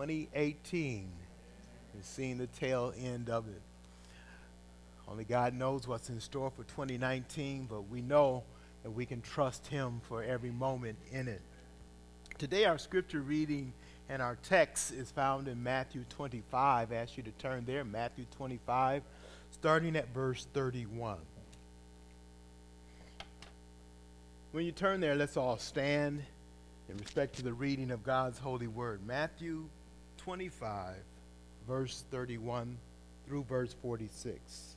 [0.00, 1.10] 2018
[1.92, 3.60] and seeing the tail end of it.
[5.06, 8.42] Only God knows what's in store for 2019, but we know
[8.82, 11.42] that we can trust Him for every moment in it.
[12.38, 13.74] Today, our scripture reading
[14.08, 16.92] and our text is found in Matthew 25.
[16.92, 19.02] I ask you to turn there, Matthew 25,
[19.50, 21.18] starting at verse 31.
[24.52, 26.22] When you turn there, let's all stand
[26.88, 29.06] in respect to the reading of God's holy word.
[29.06, 29.66] Matthew
[30.20, 30.96] 25,
[31.66, 32.76] verse 31
[33.26, 34.76] through verse 46.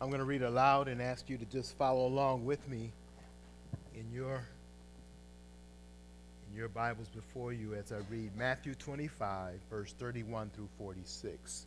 [0.00, 2.90] I'm going to read aloud and ask you to just follow along with me
[3.94, 4.42] in your
[6.50, 11.66] in your Bibles before you as I read Matthew 25 verse 31 through 46.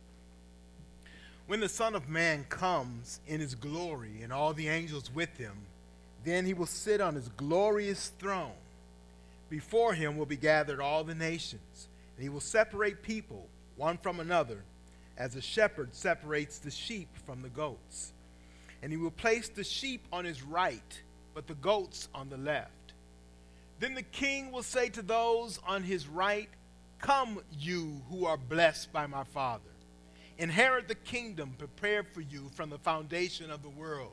[1.46, 5.54] When the Son of Man comes in his glory and all the angels with him,
[6.24, 8.52] then he will sit on his glorious throne.
[9.48, 14.20] Before him will be gathered all the nations, and he will separate people one from
[14.20, 14.62] another,
[15.16, 18.12] as a shepherd separates the sheep from the goats.
[18.82, 21.00] And he will place the sheep on his right,
[21.34, 22.70] but the goats on the left.
[23.80, 26.48] Then the king will say to those on his right,
[27.00, 29.62] Come, you who are blessed by my Father.
[30.36, 34.12] Inherit the kingdom prepared for you from the foundation of the world.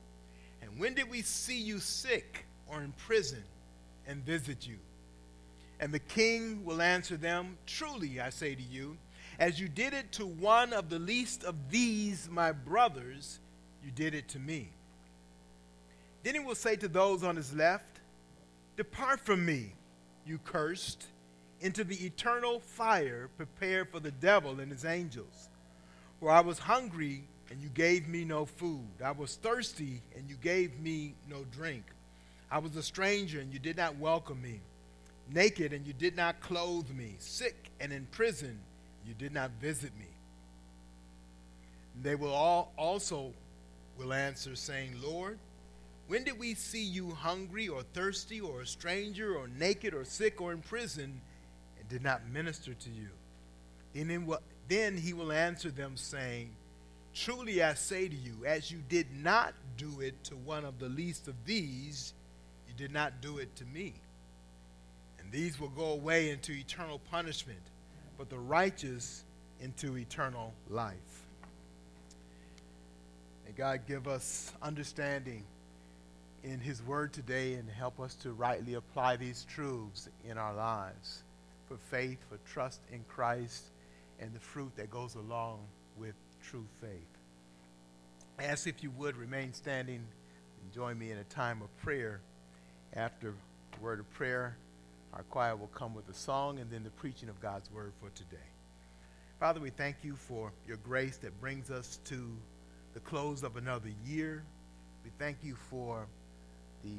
[0.61, 3.43] And when did we see you sick or in prison
[4.07, 4.77] and visit you?
[5.79, 8.97] And the king will answer them, Truly, I say to you,
[9.39, 13.39] as you did it to one of the least of these, my brothers,
[13.83, 14.69] you did it to me.
[16.23, 17.99] Then he will say to those on his left,
[18.77, 19.73] Depart from me,
[20.25, 21.07] you cursed,
[21.59, 25.49] into the eternal fire prepared for the devil and his angels.
[26.19, 28.87] For I was hungry, and you gave me no food.
[29.03, 31.83] I was thirsty, and you gave me no drink.
[32.49, 34.61] I was a stranger, and you did not welcome me.
[35.29, 37.15] Naked, and you did not clothe me.
[37.19, 38.57] Sick and in prison,
[39.05, 40.07] you did not visit me.
[42.01, 43.33] They will all also
[43.97, 45.37] will answer, saying, Lord,
[46.07, 50.39] when did we see you hungry or thirsty or a stranger or naked or sick
[50.39, 51.19] or in prison
[51.77, 53.09] and did not minister to you?
[53.93, 54.39] Then, will,
[54.69, 56.55] then he will answer them, saying,
[57.13, 60.89] Truly I say to you, as you did not do it to one of the
[60.89, 62.13] least of these,
[62.67, 63.93] you did not do it to me.
[65.19, 67.61] And these will go away into eternal punishment,
[68.17, 69.23] but the righteous
[69.59, 70.95] into eternal life.
[73.45, 75.43] May God give us understanding
[76.43, 81.23] in His Word today and help us to rightly apply these truths in our lives
[81.67, 83.65] for faith, for trust in Christ,
[84.19, 85.59] and the fruit that goes along
[85.97, 86.89] with true faith.
[88.39, 90.03] I ask if you would remain standing
[90.61, 92.21] and join me in a time of prayer.
[92.93, 94.57] After a word of prayer,
[95.13, 98.09] our choir will come with a song and then the preaching of God's word for
[98.09, 98.37] today.
[99.39, 102.37] Father, we thank you for your grace that brings us to
[102.93, 104.43] the close of another year.
[105.03, 106.05] We thank you for
[106.83, 106.97] the,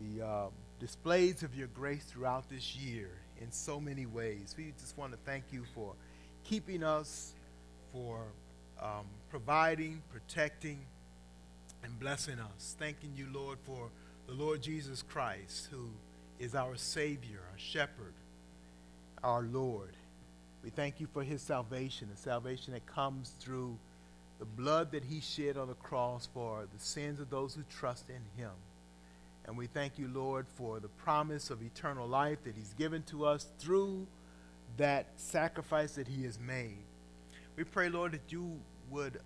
[0.00, 0.46] the uh,
[0.80, 3.10] displays of your grace throughout this year
[3.40, 4.54] in so many ways.
[4.56, 5.94] We just want to thank you for
[6.44, 7.34] keeping us,
[7.92, 8.24] for
[8.80, 10.78] um, providing, protecting,
[11.82, 12.76] and blessing us.
[12.78, 13.90] Thanking you, Lord, for
[14.26, 15.88] the Lord Jesus Christ, who
[16.38, 18.14] is our Savior, our shepherd,
[19.22, 19.96] our Lord.
[20.62, 23.78] We thank you for his salvation, the salvation that comes through
[24.38, 28.10] the blood that he shed on the cross for the sins of those who trust
[28.10, 28.50] in him.
[29.46, 33.24] And we thank you, Lord, for the promise of eternal life that he's given to
[33.24, 34.06] us through
[34.76, 36.84] that sacrifice that he has made.
[37.56, 38.60] We pray, Lord, that you
[38.90, 39.18] would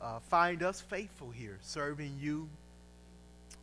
[0.00, 2.48] uh, find us faithful here, serving you,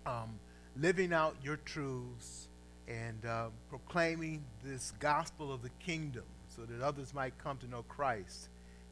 [0.06, 0.39] um,
[0.79, 2.47] living out your truths,
[2.88, 6.23] and uh, proclaiming this gospel of the kingdom
[6.56, 8.50] so that others might come to know Christ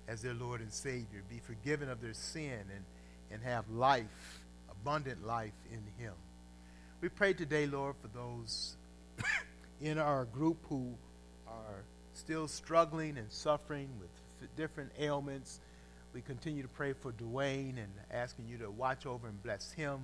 [0.08, 2.84] as their Lord and Savior, be forgiven of their sin, and,
[3.32, 4.40] and have life,
[4.72, 6.14] abundant life in Him.
[7.02, 8.76] We pray today, Lord, for those
[9.82, 10.96] in our group who
[11.48, 11.84] are
[12.16, 14.10] still struggling and suffering with
[14.56, 15.60] different ailments.
[16.14, 20.00] We continue to pray for Dwayne and asking you to watch over and bless him.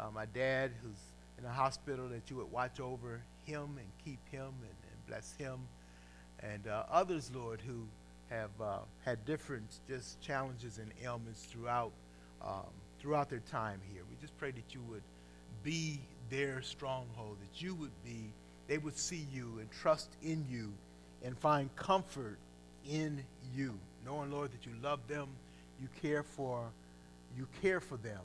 [0.00, 0.98] uh, my dad who's
[1.38, 5.34] in the hospital, that you would watch over him and keep him and, and bless
[5.38, 5.58] him.
[6.40, 7.86] And uh, others, Lord, who
[8.30, 11.92] have uh, had different just challenges and ailments throughout,
[12.42, 12.68] um,
[12.98, 14.02] throughout their time here.
[14.08, 15.02] We just pray that you would
[15.62, 18.32] be their stronghold, that you would be,
[18.68, 20.72] they would see you and trust in you
[21.24, 22.38] and find comfort
[22.88, 23.24] in
[23.54, 25.28] you, knowing, Lord, that you love them,
[25.80, 26.70] you care for,
[27.36, 28.20] you care for them.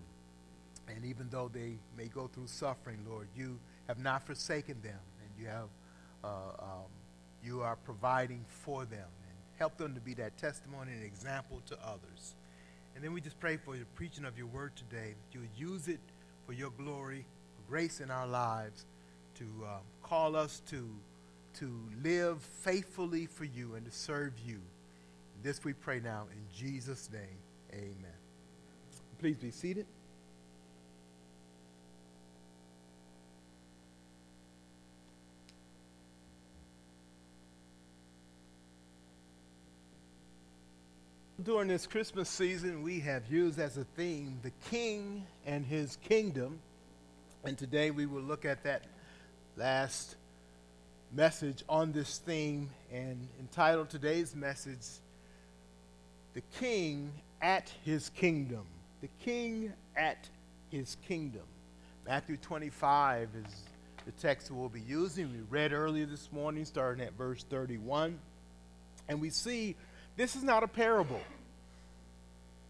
[0.88, 3.57] And even though they may go through suffering, Lord, you
[3.88, 5.69] have not forsaken them, and you have,
[6.24, 6.28] uh,
[6.60, 6.90] um,
[7.44, 11.78] you are providing for them, and help them to be that testimony and example to
[11.84, 12.36] others.
[12.96, 15.58] And then we just pray for the preaching of your word today, that you would
[15.58, 16.00] use it
[16.46, 17.25] for your glory,
[17.56, 18.86] for grace in our lives,
[19.36, 20.88] to uh, call us to
[21.60, 21.72] to
[22.04, 24.60] live faithfully for you and to serve you.
[25.44, 27.38] This we pray now in Jesus' name.
[27.74, 27.96] Amen.
[29.19, 29.86] Please be seated.
[41.44, 46.60] During this Christmas season, we have used as a theme the King and his kingdom.
[47.44, 48.86] And today we will look at that
[49.56, 50.16] last
[51.12, 54.86] message on this theme and entitled today's message,
[56.34, 57.12] The King
[57.42, 58.66] at His Kingdom.
[59.02, 60.30] The King at
[60.69, 61.44] His Kingdom.
[62.06, 63.63] Matthew 25 is
[64.06, 65.31] the text we'll be using.
[65.31, 68.19] We read earlier this morning, starting at verse 31.
[69.08, 69.75] And we see
[70.18, 71.22] this is not a parable.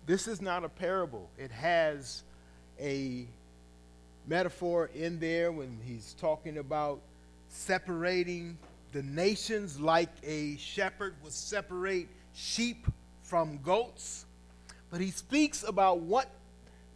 [0.05, 1.29] This is not a parable.
[1.37, 2.23] It has
[2.79, 3.25] a
[4.27, 7.01] metaphor in there when he's talking about
[7.55, 8.57] separating
[8.91, 12.85] the nations like a shepherd would separate sheep
[13.23, 14.25] from goats.
[14.89, 16.29] But he speaks about what,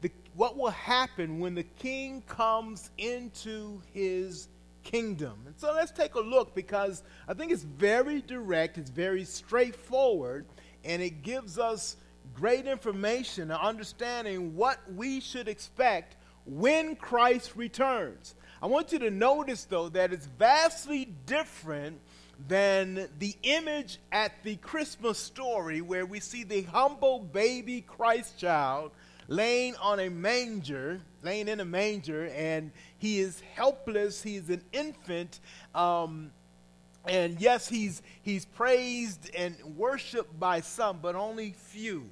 [0.02, 4.48] the, what will happen when the king comes into his
[4.84, 5.34] kingdom.
[5.46, 10.46] And so let's take a look because I think it's very direct, it's very straightforward,
[10.84, 11.98] and it gives us
[12.34, 16.16] great information, and understanding what we should expect
[16.46, 18.36] when Christ returns.
[18.62, 22.00] I want you to notice, though, that it's vastly different
[22.48, 28.92] than the image at the Christmas story where we see the humble baby Christ child
[29.30, 34.22] laying on a manger, laying in a manger, and he is helpless.
[34.22, 35.40] He's an infant.
[35.74, 36.32] Um,
[37.08, 42.10] and yes, he's, he's praised and worshiped by some, but only few.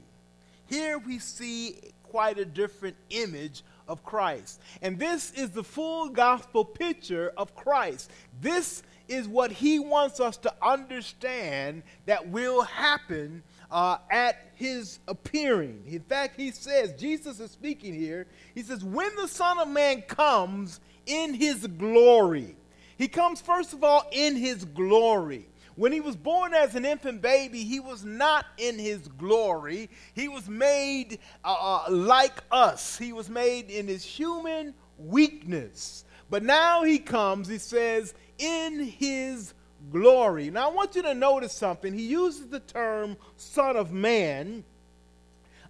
[0.68, 4.62] Here we see quite a different image of Christ.
[4.82, 8.12] And this is the full gospel picture of Christ.
[8.42, 15.84] This is what he wants us to understand that will happen uh, at his appearing.
[15.88, 20.02] In fact, he says, Jesus is speaking here, he says, when the Son of Man
[20.04, 22.56] comes in his glory,
[22.98, 25.48] he comes first of all in his glory.
[25.78, 29.92] When he was born as an infant baby, he was not in his glory.
[30.16, 36.04] He was made uh, uh, like us, he was made in his human weakness.
[36.32, 39.54] But now he comes, he says, in his
[39.92, 40.50] glory.
[40.50, 41.94] Now I want you to notice something.
[41.94, 44.64] He uses the term Son of Man,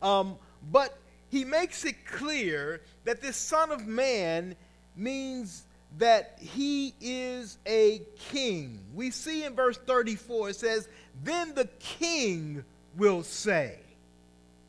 [0.02, 0.38] um,
[0.72, 0.98] but
[1.30, 4.56] he makes it clear that this Son of Man
[4.96, 5.67] means
[5.98, 8.02] that he is a
[8.32, 8.80] king.
[8.94, 10.88] We see in verse 34, it says,
[11.24, 12.64] Then the king
[12.96, 13.80] will say.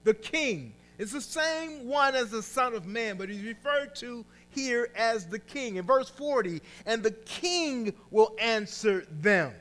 [0.05, 0.75] The king.
[0.99, 5.27] It's the same one as the Son of Man, but he's referred to here as
[5.27, 5.77] the king.
[5.77, 9.53] In verse 40, and the king will answer them.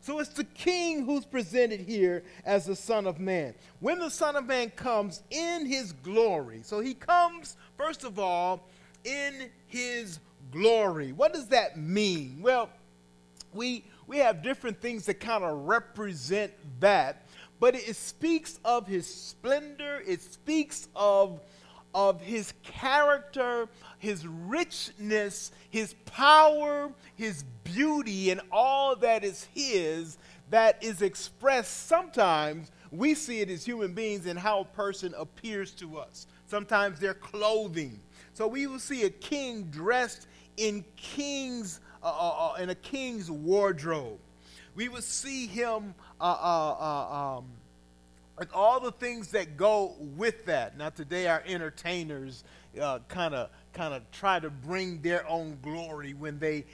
[0.00, 3.54] So it's the king who's presented here as the Son of Man.
[3.80, 8.68] When the Son of Man comes in his glory, so he comes, first of all,
[9.04, 10.18] in his
[10.54, 11.12] glory.
[11.12, 12.38] What does that mean?
[12.40, 12.70] Well,
[13.52, 17.26] we, we have different things that kind of represent that,
[17.60, 21.40] but it, speaks of his splendor, it speaks of,
[21.94, 23.68] of his character,
[23.98, 30.18] his richness, his power, his beauty, and all that is his
[30.50, 32.70] that is expressed sometimes.
[32.92, 36.26] We see it as human beings in how a person appears to us.
[36.46, 37.98] Sometimes their clothing.
[38.34, 43.30] So we will see a king dressed in king's uh, uh, uh, in a king's
[43.30, 44.18] wardrobe.
[44.74, 47.46] We would see him uh, uh, um,
[48.38, 50.76] and all the things that go with that.
[50.76, 52.44] Now today our entertainers
[53.08, 56.64] kind of kind of try to bring their own glory when they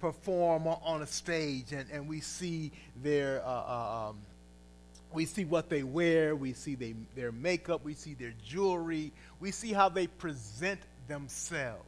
[0.00, 4.16] perform on a stage, and, and we see their um,
[5.12, 9.50] we see what they wear, we see they, their makeup, we see their jewelry, we
[9.50, 11.82] see how they present themselves.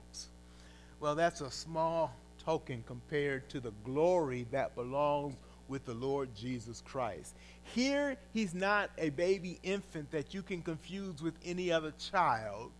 [1.00, 2.14] Well, that's a small
[2.44, 5.36] token compared to the glory that belongs
[5.68, 7.36] with the Lord Jesus Christ.
[7.62, 12.72] Here, he's not a baby infant that you can confuse with any other child.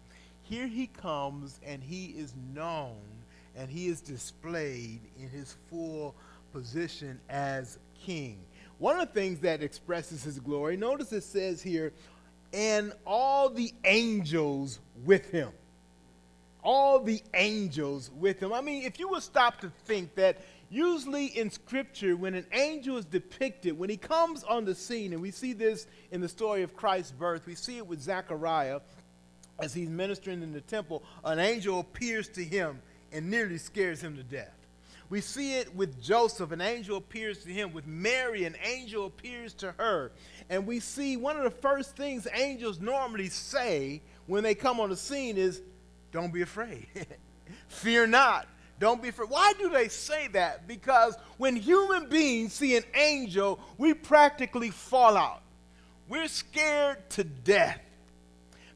[0.43, 2.97] Here he comes and he is known
[3.55, 6.15] and he is displayed in his full
[6.53, 8.39] position as king.
[8.79, 11.93] One of the things that expresses his glory, notice it says here,
[12.53, 15.51] and all the angels with him.
[16.63, 18.53] All the angels with him.
[18.53, 20.39] I mean, if you would stop to think that
[20.71, 25.23] usually in scripture, when an angel is depicted, when he comes on the scene, and
[25.23, 28.81] we see this in the story of Christ's birth, we see it with Zechariah
[29.59, 32.81] as he's ministering in the temple, an angel appears to him
[33.13, 34.55] and nearly scares him to death.
[35.11, 37.73] We see it with Joseph, an angel appears to him.
[37.73, 40.13] With Mary, an angel appears to her.
[40.51, 44.91] And we see one of the first things angels normally say when they come on
[44.91, 45.63] the scene is,
[46.13, 46.87] Don't be afraid.
[47.69, 48.49] Fear not.
[48.79, 49.31] Don't be afraid.
[49.31, 50.69] Why do they say that?
[50.69, 55.43] Because when human beings see an angel, we practically fall out.
[56.09, 57.81] We're scared to death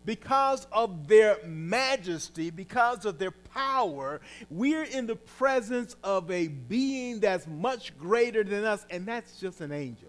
[0.05, 4.21] because of their majesty, because of their power,
[4.51, 9.61] we're in the presence of a being that's much greater than us, and that's just
[9.61, 10.09] an angel.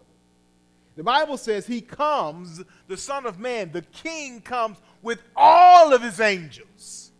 [0.96, 6.02] The Bible says he comes, the Son of Man, the King comes with all of
[6.02, 7.12] his angels.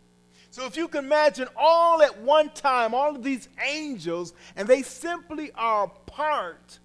[0.54, 4.82] So if you can imagine all at one time, all of these angels, and they
[4.82, 6.78] simply are part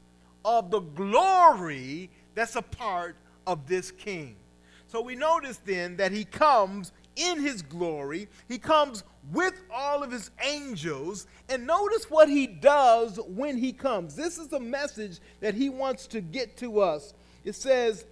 [0.43, 4.37] of the glory that's a part of this King.
[4.87, 10.11] So we notice then that he comes in his glory, he comes with all of
[10.11, 14.15] his angels, and notice what he does when he comes.
[14.15, 17.13] This is the message that he wants to get to us.
[17.43, 18.03] It says,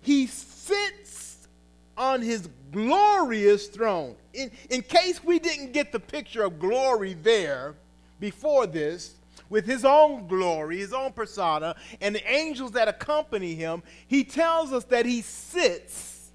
[0.00, 1.48] He sits
[1.96, 4.14] on his glorious throne.
[4.36, 7.74] In, in case we didn't get the picture of glory there
[8.20, 9.14] before this,
[9.48, 14.72] with his own glory, his own persona, and the angels that accompany him, he tells
[14.72, 16.30] us that he sits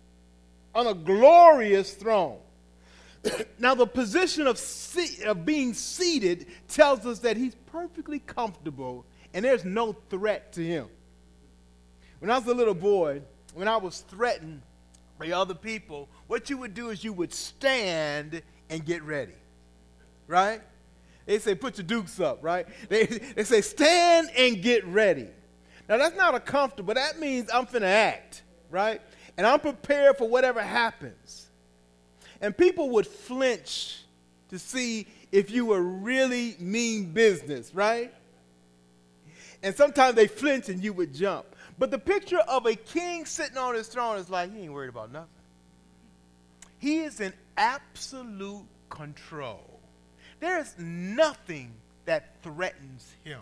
[0.74, 2.40] on a glorious throne.
[3.60, 9.46] now, the position of, se- of being seated tells us that he's perfectly comfortable and
[9.46, 10.88] there's no threat to him.
[12.20, 13.22] When I was a little boy,
[13.54, 14.62] when I was threatened
[15.22, 19.36] by other people, what you would do is you would stand and get ready,
[20.26, 20.62] right?
[21.28, 22.66] They say, put your dukes up, right?
[22.90, 25.28] They, they say, stand and get ready.
[25.88, 29.00] Now, that's not a comfortable, that means I'm finna act, right?
[29.38, 31.50] And I'm prepared for whatever happens.
[32.42, 34.02] And people would flinch
[34.50, 38.12] to see if you were really mean business, right?
[39.62, 41.46] And sometimes they flinch and you would jump.
[41.82, 44.90] But the picture of a king sitting on his throne is like, he ain't worried
[44.90, 45.30] about nothing.
[46.78, 49.80] He is in absolute control.
[50.40, 51.74] There's nothing
[52.06, 53.42] that threatens him.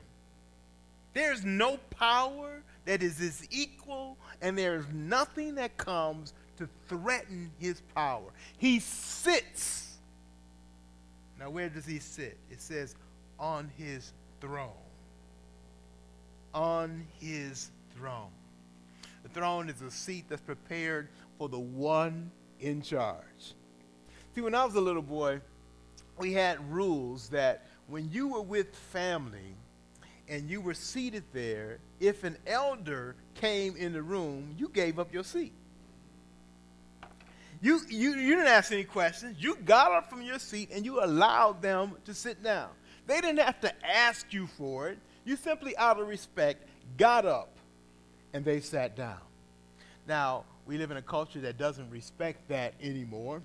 [1.14, 7.82] There's no power that is his equal, and there's nothing that comes to threaten his
[7.94, 8.32] power.
[8.58, 9.98] He sits.
[11.38, 12.38] Now, where does he sit?
[12.50, 12.96] It says,
[13.38, 14.70] on his throne.
[16.54, 18.30] On his throne.
[19.24, 23.54] The throne is a seat that's prepared for the one in charge.
[24.36, 25.42] See, when I was a little boy,
[26.18, 29.56] we had rules that when you were with family
[30.28, 35.14] and you were seated there, if an elder came in the room, you gave up
[35.14, 35.54] your seat.
[37.62, 39.36] You, you, you didn't ask any questions.
[39.40, 42.70] You got up from your seat and you allowed them to sit down.
[43.06, 45.00] They didn't have to ask you for it.
[45.26, 47.59] You simply, out of respect, got up
[48.34, 49.20] and they sat down.
[50.08, 53.42] Now, we live in a culture that doesn't respect that anymore.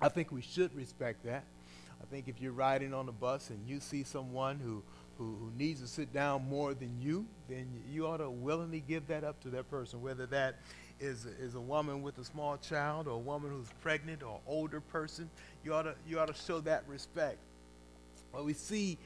[0.00, 1.44] I think we should respect that.
[2.02, 4.82] I think if you're riding on a bus and you see someone who,
[5.18, 9.06] who, who, needs to sit down more than you, then you ought to willingly give
[9.08, 10.56] that up to that person, whether that
[10.98, 14.80] is, is a woman with a small child or a woman who's pregnant or older
[14.80, 15.28] person.
[15.64, 17.38] You ought, to, you ought to show that respect.
[18.32, 18.96] But we see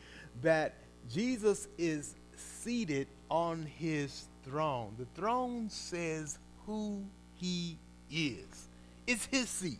[0.42, 0.74] that
[1.12, 4.94] Jesus is seated on his throne.
[4.98, 7.04] The throne says who
[7.36, 7.78] he
[8.10, 8.68] is.
[9.06, 9.78] It's his seat.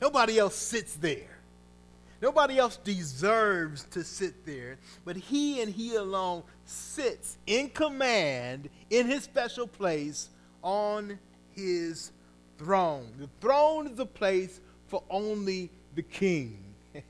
[0.00, 1.38] Nobody else sits there.
[2.22, 9.06] Nobody else deserves to sit there, but he and he alone sits in command in
[9.06, 10.28] his special place
[10.62, 11.18] on
[11.52, 12.12] his
[12.58, 13.10] throne.
[13.18, 16.62] The throne is a place for only the king.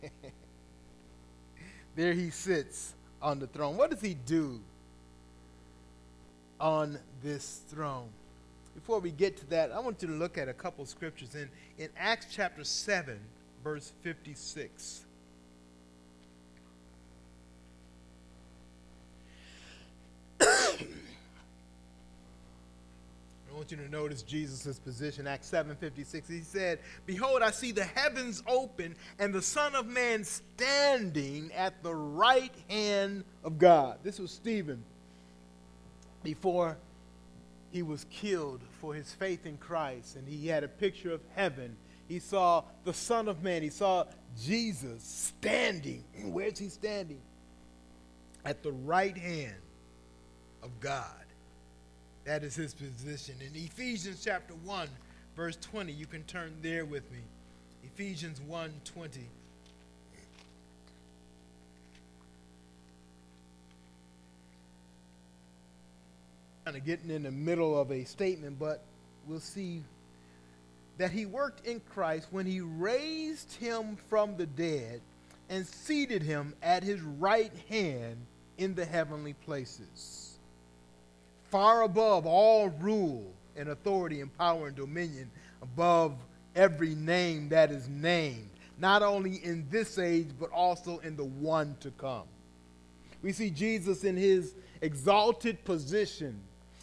[1.96, 3.76] there he sits on the throne.
[3.76, 4.60] What does he do
[6.60, 8.10] on this throne?
[8.74, 11.34] Before we get to that, I want you to look at a couple scriptures.
[11.34, 11.48] In,
[11.78, 13.18] in Acts chapter 7,
[13.62, 15.04] verse 56.
[20.40, 20.86] I
[23.54, 26.28] want you to notice Jesus' position, Acts 7:56.
[26.28, 31.82] He said, Behold, I see the heavens open and the Son of Man standing at
[31.82, 33.98] the right hand of God.
[34.02, 34.82] This was Stephen
[36.22, 36.76] before
[37.70, 41.76] he was killed for his faith in Christ, and he had a picture of heaven.
[42.08, 44.04] He saw the Son of Man, he saw
[44.40, 46.04] Jesus standing.
[46.24, 47.20] Where's he standing?
[48.44, 49.54] At the right hand
[50.62, 51.04] of God.
[52.24, 53.36] That is his position.
[53.40, 54.88] In Ephesians chapter 1,
[55.36, 57.20] verse 20, you can turn there with me.
[57.82, 59.20] Ephesians 1 20.
[66.70, 68.84] Kind of getting in the middle of a statement, but
[69.26, 69.82] we'll see
[70.98, 75.00] that he worked in Christ when he raised him from the dead
[75.48, 78.18] and seated him at his right hand
[78.56, 80.38] in the heavenly places
[81.50, 85.28] far above all rule and authority and power and dominion,
[85.62, 86.14] above
[86.54, 88.48] every name that is named,
[88.78, 92.28] not only in this age, but also in the one to come.
[93.22, 96.40] We see Jesus in his exalted position.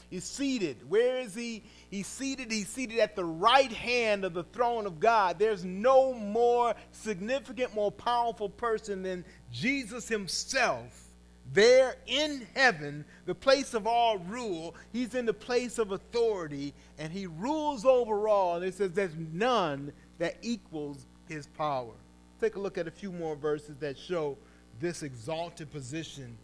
[0.09, 0.89] He's seated.
[0.89, 1.63] Where is he?
[1.89, 2.51] He's seated.
[2.51, 5.37] He's seated at the right hand of the throne of God.
[5.37, 11.07] There's no more significant, more powerful person than Jesus himself
[11.53, 17.11] there in heaven, the place of all rule, he's in the place of authority and
[17.11, 18.57] he rules over all.
[18.57, 21.93] And it says there's none that equals his power.
[22.41, 24.37] Take a look at a few more verses that show
[24.79, 26.37] this exalted position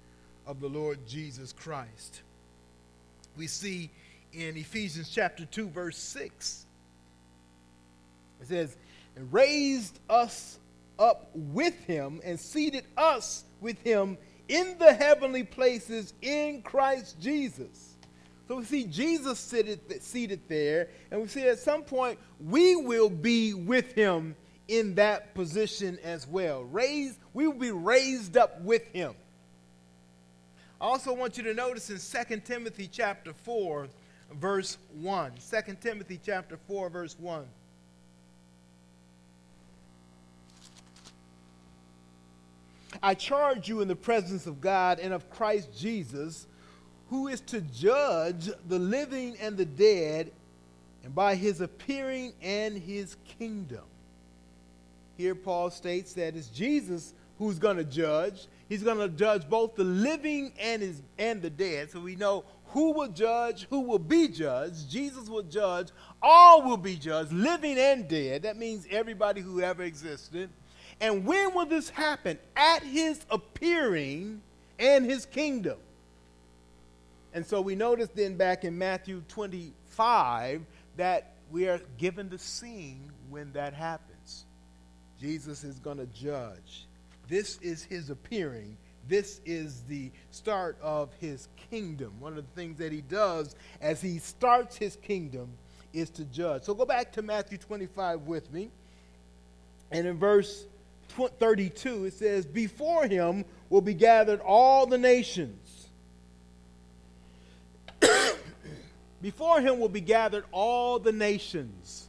[0.46, 2.22] of the Lord Jesus Christ.
[3.38, 3.90] We see
[4.32, 6.66] in Ephesians chapter 2, verse 6,
[8.42, 8.76] it says,
[9.16, 10.60] And raised us
[11.00, 17.96] up with him and seated us with him in the heavenly places in Christ Jesus.
[18.48, 23.10] So we see Jesus seated, seated there, and we see at some point we will
[23.10, 24.36] be with him
[24.68, 26.64] in that position as well.
[26.64, 29.14] Raised, we will be raised up with him.
[30.84, 33.88] I also want you to notice in 2 Timothy chapter 4,
[34.34, 35.32] verse 1.
[35.50, 37.46] 2 Timothy chapter 4, verse 1.
[43.02, 46.48] I charge you in the presence of God and of Christ Jesus,
[47.10, 50.34] who is to judge the living and the dead,
[51.06, 53.86] and by his appearing and his kingdom.
[55.16, 58.48] Here, Paul states that it's Jesus who's going to judge.
[58.74, 61.92] He's going to judge both the living and, his, and the dead.
[61.92, 64.90] So we know who will judge, who will be judged.
[64.90, 65.90] Jesus will judge.
[66.24, 68.42] All will be judged, living and dead.
[68.42, 70.50] That means everybody who ever existed.
[71.00, 72.40] And when will this happen?
[72.56, 74.42] At his appearing
[74.80, 75.78] and his kingdom.
[77.32, 80.66] And so we notice then back in Matthew 25
[80.98, 84.46] that we are given the scene when that happens.
[85.20, 86.88] Jesus is going to judge.
[87.28, 88.78] This is his appearing.
[89.08, 92.14] This is the start of his kingdom.
[92.20, 95.50] One of the things that he does as he starts his kingdom
[95.94, 96.64] is to judge.
[96.64, 98.70] So go back to Matthew 25 with me.
[99.92, 100.66] And in verse
[101.40, 105.88] 32, it says, Before him will be gathered all the nations.
[109.22, 112.08] Before him will be gathered all the nations.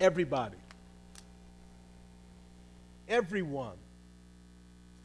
[0.00, 0.56] Everybody.
[3.08, 3.76] Everyone.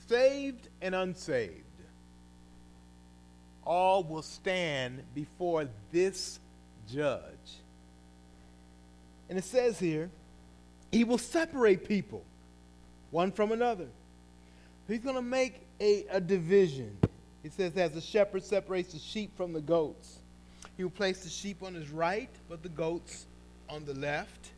[0.07, 1.63] Saved and unsaved.
[3.63, 6.39] All will stand before this
[6.91, 7.21] judge.
[9.29, 10.09] And it says here,
[10.91, 12.23] he will separate people
[13.11, 13.87] one from another.
[14.87, 16.97] He's going to make a, a division.
[17.43, 20.19] He says, as the shepherd separates the sheep from the goats,
[20.75, 23.25] he will place the sheep on his right, but the goats
[23.69, 24.51] on the left.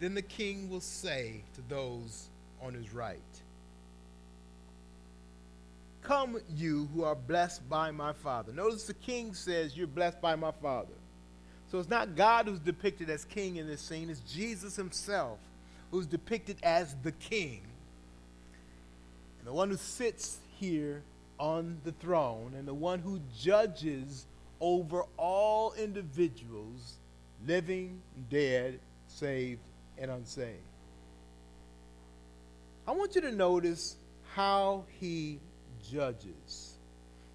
[0.00, 2.28] Then the king will say to those
[2.62, 3.18] on his right,
[6.02, 8.50] Come, you who are blessed by my Father.
[8.50, 10.94] Notice the king says, You're blessed by my Father.
[11.70, 15.38] So it's not God who's depicted as king in this scene, it's Jesus himself
[15.90, 17.60] who's depicted as the king,
[19.38, 21.02] and the one who sits here
[21.38, 24.26] on the throne, and the one who judges
[24.60, 26.96] over all individuals,
[27.46, 29.60] living, dead, saved,
[29.96, 30.56] and unsaved.
[32.88, 33.96] I want you to notice
[34.34, 35.40] how he
[35.92, 36.72] judges.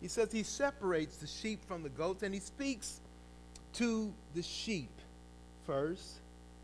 [0.01, 2.99] He says he separates the sheep from the goats, and he speaks
[3.73, 4.89] to the sheep
[5.67, 6.21] first,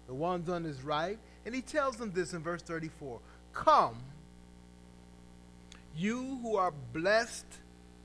[0.07, 3.19] the ones on his right, And he tells them this in verse 34
[3.53, 3.97] Come,
[5.95, 7.45] you who are blessed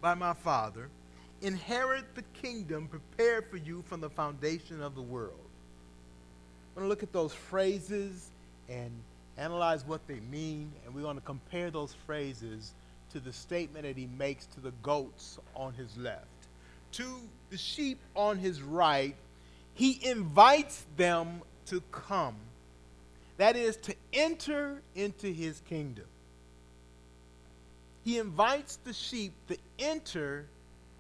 [0.03, 0.91] by my Father,
[1.41, 5.49] inherit the kingdom prepared for you from the foundation of the world.
[6.75, 8.29] We're going to look at those phrases
[8.69, 8.93] and
[9.39, 12.75] analyze what they mean, and we're going to compare those phrases
[13.13, 16.27] to the statement that he makes to the goats on his left.
[16.93, 17.05] To
[17.51, 19.17] the sheep on his right,
[19.75, 22.37] he invites them to come.
[23.37, 26.05] That is, to enter into his kingdom.
[28.05, 30.47] He invites the sheep to enter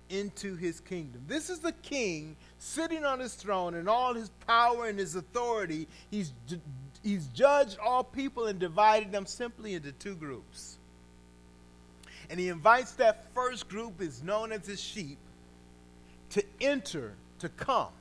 [0.09, 1.23] into his kingdom.
[1.27, 5.87] This is the king sitting on his throne in all his power and his authority.
[6.11, 6.33] He's,
[7.05, 10.79] he's judged all people and divided them simply into two groups.
[12.31, 15.19] And he invites that first group, is known as his sheep,
[16.31, 17.93] to enter, to come,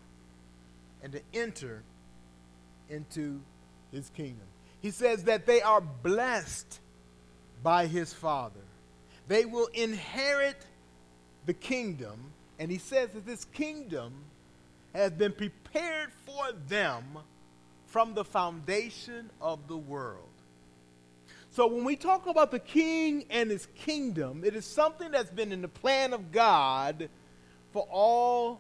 [1.04, 1.84] and to enter
[2.90, 3.42] into
[3.92, 4.48] his kingdom.
[4.82, 6.80] He says that they are blessed
[7.62, 8.60] by his Father.
[9.28, 10.66] They will inherit
[11.46, 12.20] the kingdom,
[12.60, 14.14] and he says that this kingdom
[14.94, 17.04] has been prepared for them
[17.94, 20.28] from the foundation of the world.
[21.52, 25.52] So when we talk about the king and his kingdom, it is something that's been
[25.52, 27.08] in the plan of God
[27.72, 28.60] for all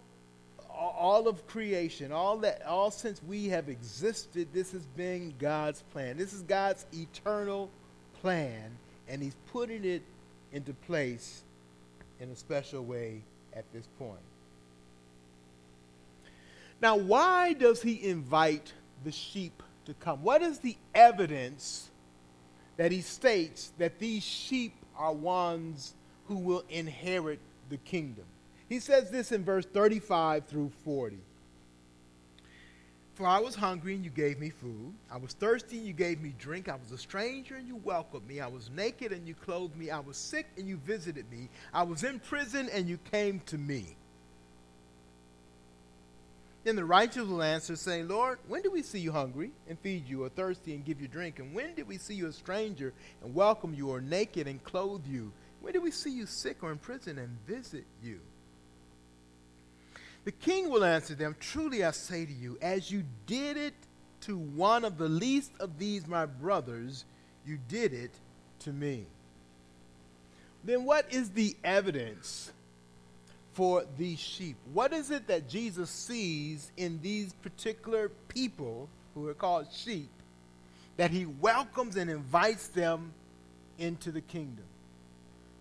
[0.69, 6.15] all of creation, all that all since we have existed, this has been God's plan.
[6.17, 7.71] This is God's eternal
[8.21, 10.03] plan, and he's putting it
[10.51, 11.41] into place
[12.19, 13.21] in a special way
[13.55, 14.19] at this point.
[16.81, 20.23] Now, why does he invite the sheep to come?
[20.23, 21.89] What is the evidence
[22.77, 25.93] that he states that these sheep are ones
[26.27, 27.39] who will inherit
[27.69, 28.25] the kingdom?
[28.69, 31.17] He says this in verse 35 through 40.
[33.15, 34.91] For I was hungry and you gave me food.
[35.11, 36.67] I was thirsty and you gave me drink.
[36.67, 38.39] I was a stranger and you welcomed me.
[38.39, 39.91] I was naked and you clothed me.
[39.91, 41.49] I was sick and you visited me.
[41.73, 43.95] I was in prison and you came to me.
[46.63, 50.07] Then the righteous will answer, saying, Lord, when did we see you hungry and feed
[50.07, 51.39] you, or thirsty and give you drink?
[51.39, 55.05] And when did we see you a stranger and welcome you, or naked and clothe
[55.05, 55.33] you?
[55.61, 58.19] When did we see you sick or in prison and visit you?
[60.23, 63.73] The king will answer them, Truly I say to you, as you did it
[64.21, 67.03] to one of the least of these my brothers,
[67.45, 68.11] you did it
[68.59, 69.05] to me.
[70.63, 72.52] Then what is the evidence
[73.53, 74.57] for these sheep?
[74.73, 80.09] What is it that Jesus sees in these particular people who are called sheep
[80.97, 83.13] that he welcomes and invites them
[83.77, 84.65] into the kingdom?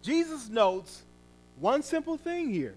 [0.02, 1.02] Jesus notes
[1.60, 2.74] one simple thing here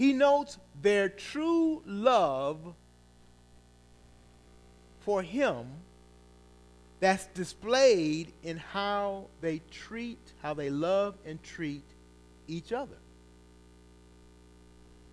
[0.00, 2.58] he notes their true love
[5.00, 5.66] for him
[7.00, 11.84] that's displayed in how they treat, how they love and treat
[12.48, 12.96] each other.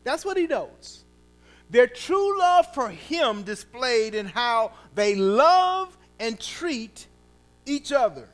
[0.08, 1.04] That's what he notes.
[1.70, 7.08] Their true love for him displayed in how they love and treat
[7.66, 8.30] each other.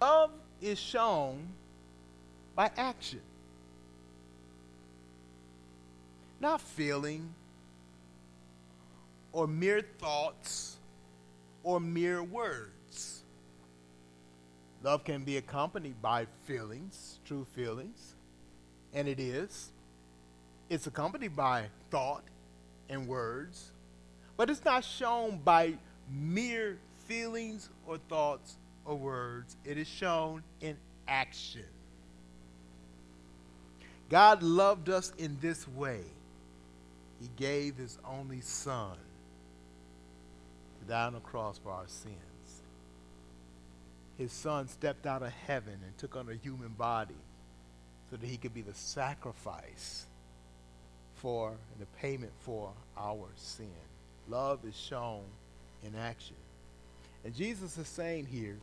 [0.00, 0.30] Love
[0.62, 1.46] is shown
[2.56, 3.20] by action,
[6.40, 7.34] not feeling
[9.30, 10.78] or mere thoughts
[11.62, 13.23] or mere words.
[14.84, 18.16] Love can be accompanied by feelings, true feelings,
[18.92, 19.72] and it is.
[20.68, 22.22] It's accompanied by thought
[22.90, 23.72] and words,
[24.36, 25.78] but it's not shown by
[26.10, 26.76] mere
[27.08, 30.76] feelings or thoughts or words, it is shown in
[31.08, 31.64] action.
[34.10, 36.02] God loved us in this way.
[37.22, 38.98] He gave his only son
[40.80, 42.33] to die on the cross for our sins.
[44.18, 47.14] His son stepped out of heaven and took on a human body
[48.10, 50.06] so that he could be the sacrifice
[51.16, 53.66] for and the payment for our sin.
[54.28, 55.22] Love is shown
[55.82, 56.36] in action.
[57.24, 58.56] And Jesus is saying here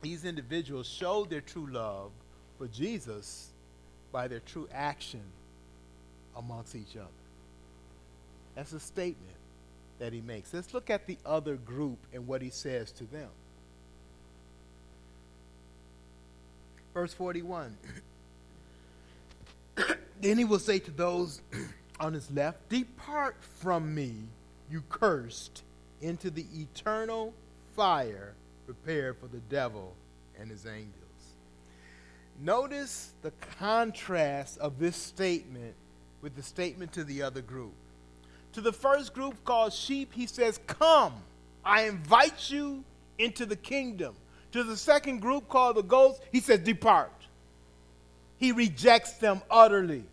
[0.00, 2.10] these individuals showed their true love
[2.58, 3.50] for Jesus
[4.12, 5.22] by their true action
[6.36, 7.08] amongst each other.
[8.54, 9.36] That's a statement
[9.98, 10.52] that he makes.
[10.52, 13.30] Let's look at the other group and what he says to them.
[16.94, 17.76] Verse 41.
[20.20, 21.42] then he will say to those
[22.00, 24.14] on his left, Depart from me,
[24.70, 25.62] you cursed,
[26.00, 27.34] into the eternal
[27.74, 28.34] fire
[28.66, 29.94] prepared for the devil
[30.38, 30.94] and his angels.
[32.40, 35.74] Notice the contrast of this statement
[36.20, 37.74] with the statement to the other group.
[38.54, 41.14] To the first group called sheep, he says, Come,
[41.64, 42.84] I invite you
[43.18, 44.14] into the kingdom.
[44.54, 47.10] To the second group called the goats, he says, Depart.
[48.36, 50.04] He rejects them utterly.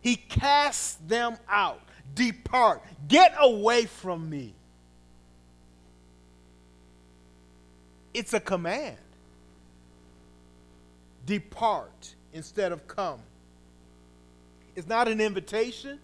[0.00, 1.80] He casts them out.
[2.14, 2.80] Depart.
[3.08, 4.54] Get away from me.
[8.14, 8.98] It's a command.
[11.26, 13.18] Depart instead of come.
[14.76, 15.98] It's not an invitation.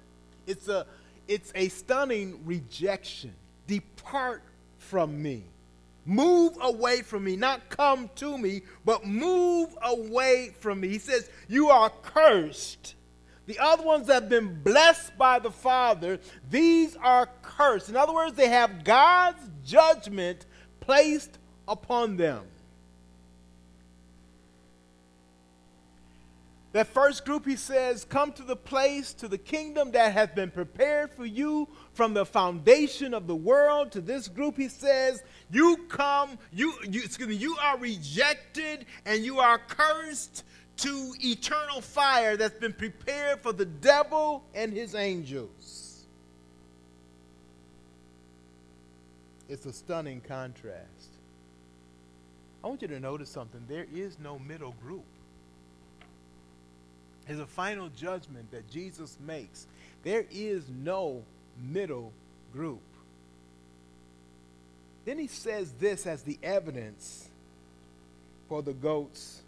[0.48, 0.84] It's a
[1.28, 3.34] it's a stunning rejection.
[3.68, 4.42] Depart
[4.78, 5.44] from me.
[6.08, 10.88] Move away from me, not come to me, but move away from me.
[10.88, 12.94] He says, You are cursed.
[13.44, 16.18] The other ones have been blessed by the Father.
[16.48, 17.90] These are cursed.
[17.90, 20.46] In other words, they have God's judgment
[20.80, 22.46] placed upon them.
[26.72, 30.50] That first group, he says, come to the place, to the kingdom that has been
[30.50, 33.90] prepared for you from the foundation of the world.
[33.92, 39.24] To this group, he says, you come, you, you, excuse me, you are rejected and
[39.24, 40.44] you are cursed
[40.78, 46.04] to eternal fire that's been prepared for the devil and his angels.
[49.48, 51.16] It's a stunning contrast.
[52.62, 53.62] I want you to notice something.
[53.66, 55.06] There is no middle group
[57.28, 59.66] is a final judgment that Jesus makes.
[60.02, 61.22] There is no
[61.60, 62.12] middle
[62.52, 62.80] group.
[65.04, 67.28] Then he says this as the evidence
[68.48, 69.42] for the goats.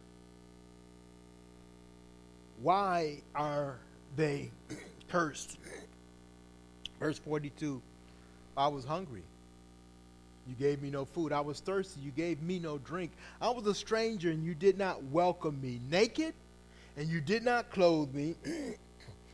[2.63, 3.77] Why are
[4.17, 4.51] they
[5.09, 5.59] cursed?
[6.99, 7.81] Verse 42
[8.57, 9.23] I was hungry.
[10.47, 11.33] You gave me no food.
[11.33, 12.01] I was thirsty.
[12.01, 13.13] You gave me no drink.
[13.41, 15.81] I was a stranger and you did not welcome me.
[15.91, 16.35] Naked
[17.01, 18.35] and you did not clothe me,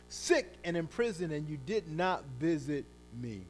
[0.09, 2.85] sick and in prison, and you did not visit
[3.21, 3.41] me.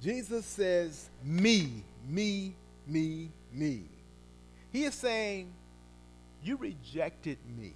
[0.00, 2.54] Jesus says, Me, me,
[2.86, 3.82] me, me.
[4.72, 5.52] He is saying,
[6.42, 7.74] You rejected me.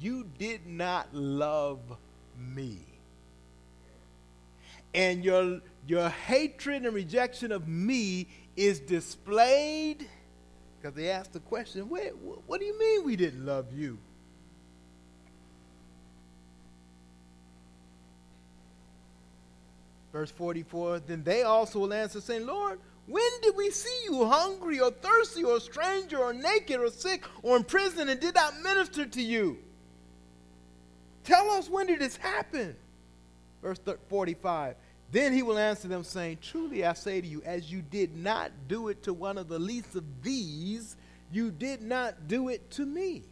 [0.00, 1.80] You did not love
[2.38, 2.78] me.
[4.94, 10.08] And your, your hatred and rejection of me is displayed
[10.80, 13.98] because they asked the question, Wait, what do you mean we didn't love you?
[20.12, 24.80] Verse 44 Then they also will answer, saying, Lord, when did we see you hungry
[24.80, 29.06] or thirsty or stranger or naked or sick or in prison and did not minister
[29.06, 29.58] to you?
[31.24, 32.76] Tell us when did this happen?
[33.62, 34.76] Verse 45
[35.10, 38.50] then he will answer them, saying, Truly I say to you, as you did not
[38.68, 40.96] do it to one of the least of these,
[41.32, 43.22] you did not do it to me.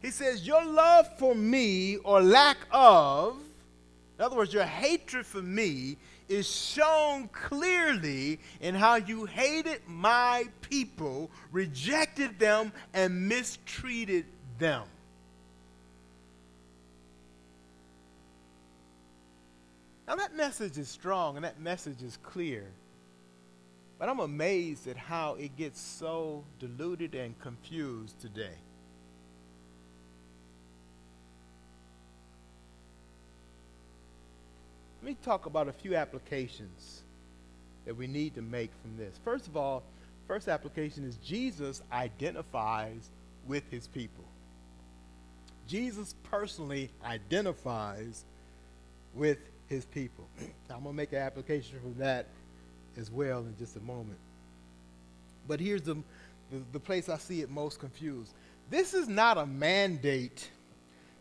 [0.00, 3.36] He says, Your love for me, or lack of,
[4.18, 5.96] in other words, your hatred for me,
[6.28, 14.24] is shown clearly in how you hated my people, rejected them, and mistreated
[14.58, 14.84] them.
[20.06, 22.66] Now, that message is strong and that message is clear.
[23.98, 28.56] But I'm amazed at how it gets so diluted and confused today.
[35.00, 37.02] Let me talk about a few applications
[37.86, 39.18] that we need to make from this.
[39.24, 39.82] First of all,
[40.28, 43.10] first application is Jesus identifies
[43.46, 44.24] with his people.
[45.66, 48.24] Jesus personally identifies
[49.14, 50.28] with his people.
[50.70, 52.26] I'm going to make an application from that
[52.96, 54.18] as well in just a moment.
[55.48, 55.94] But here's the,
[56.50, 58.32] the, the, place I see it most confused.
[58.70, 60.48] This is not a mandate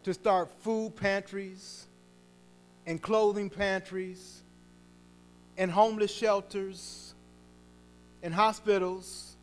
[0.04, 1.88] to start food pantries
[2.86, 4.42] and clothing pantries
[5.58, 7.14] and homeless shelters
[8.24, 9.36] and hospitals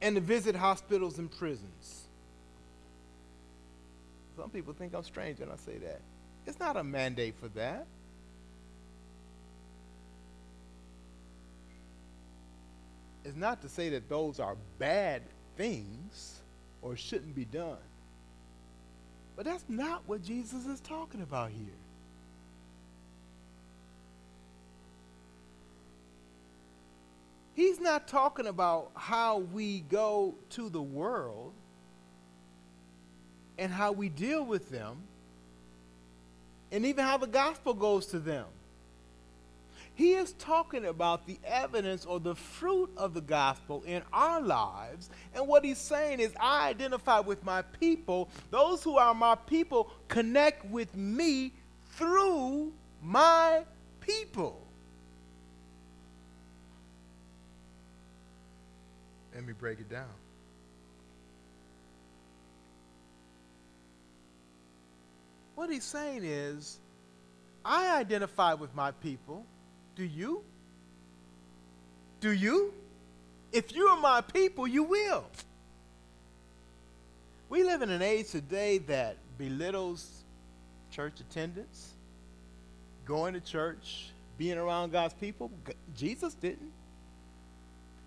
[0.00, 2.08] and to visit hospitals and prisons.
[4.36, 6.00] Some people think I'm strange when I say that.
[6.48, 7.86] It's not a mandate for that.
[13.22, 15.20] It's not to say that those are bad
[15.58, 16.40] things
[16.80, 17.76] or shouldn't be done.
[19.36, 21.66] But that's not what Jesus is talking about here.
[27.52, 31.52] He's not talking about how we go to the world
[33.58, 35.02] and how we deal with them
[36.70, 38.46] and even how the gospel goes to them.
[39.94, 45.10] he is talking about the evidence or the fruit of the gospel in our lives.
[45.34, 48.28] And what he's saying is, I identify with my people.
[48.50, 51.52] Those who are my people connect with me
[51.96, 53.64] through my
[54.00, 54.64] people.
[59.34, 60.06] Let me break it down.
[65.58, 66.78] What he's saying is,
[67.64, 69.44] I identify with my people.
[69.96, 70.44] Do you?
[72.20, 72.72] Do you?
[73.50, 75.24] If you are my people, you will.
[77.48, 80.22] We live in an age today that belittles
[80.92, 81.92] church attendance,
[83.04, 85.50] going to church, being around God's people.
[85.96, 86.70] Jesus didn't.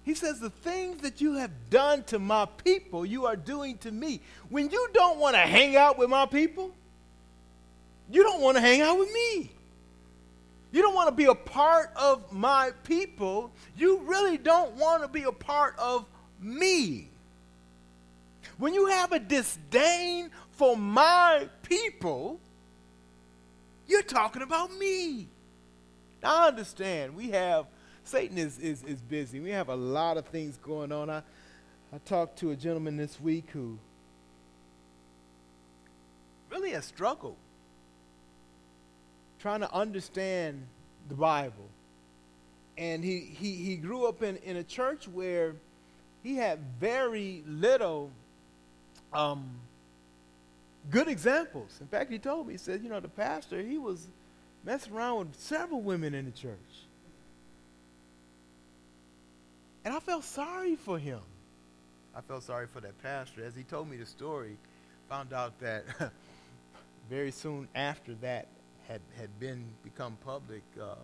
[0.04, 3.92] He says, The things that you have done to my people, you are doing to
[3.92, 4.22] me.
[4.48, 6.72] When you don't want to hang out with my people,
[8.12, 9.52] you don't want to hang out with me.
[10.72, 13.52] You don't want to be a part of my people.
[13.76, 16.06] You really don't want to be a part of
[16.40, 17.10] me.
[18.58, 22.40] When you have a disdain for my people,
[23.88, 25.28] you're talking about me.
[26.22, 27.66] Now, I understand we have,
[28.04, 29.40] Satan is, is, is busy.
[29.40, 31.10] We have a lot of things going on.
[31.10, 31.24] I,
[31.94, 33.78] I talked to a gentleman this week who
[36.50, 37.38] really has struggled
[39.42, 40.62] trying to understand
[41.10, 41.68] the Bible.
[42.78, 45.56] And he, he, he grew up in, in a church where
[46.24, 48.12] he had very little
[49.12, 49.50] um,
[50.90, 51.78] good examples.
[51.82, 54.08] In fact, he told me, he said, you know, the pastor, he was
[54.64, 56.58] messing around with several women in the church.
[59.84, 61.20] And I felt sorry for him.
[62.16, 63.44] I felt sorry for that pastor.
[63.44, 64.58] As he told me the story,
[65.10, 65.86] found out that
[67.10, 68.48] very soon after that,
[68.92, 70.98] had, had been become public, um,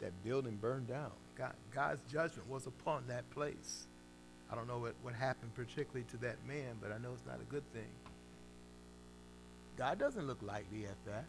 [0.00, 1.10] that building burned down.
[1.36, 3.86] God, God's judgment was upon that place.
[4.50, 7.40] I don't know what, what happened particularly to that man, but I know it's not
[7.40, 7.90] a good thing.
[9.76, 11.24] God doesn't look lightly at that.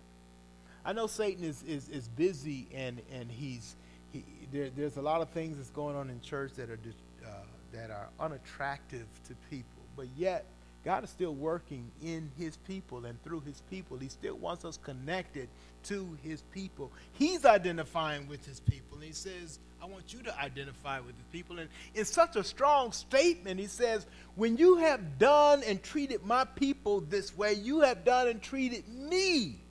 [0.83, 3.75] I know Satan is, is, is busy and, and he's
[4.11, 6.79] he, there, there's a lot of things that's going on in church that are
[7.25, 7.29] uh,
[7.71, 10.45] that are unattractive to people, but yet
[10.83, 13.97] God is still working in his people and through his people.
[13.97, 15.47] He still wants us connected
[15.83, 16.91] to his people.
[17.13, 18.97] He's identifying with his people.
[18.97, 21.59] And he says, I want you to identify with his people.
[21.59, 26.45] And in such a strong statement, he says, When you have done and treated my
[26.45, 29.61] people this way, you have done and treated me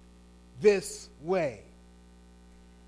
[0.60, 1.62] this way.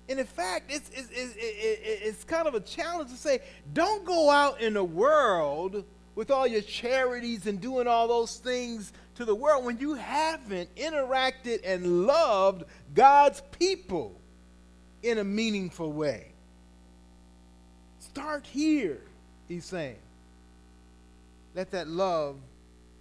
[0.09, 3.39] And in fact, it's, it's, it's, it's kind of a challenge to say,
[3.73, 8.93] don't go out in the world with all your charities and doing all those things
[9.15, 14.19] to the world when you haven't interacted and loved God's people
[15.01, 16.27] in a meaningful way.
[17.99, 19.01] Start here,
[19.47, 19.97] he's saying.
[21.55, 22.37] Let that love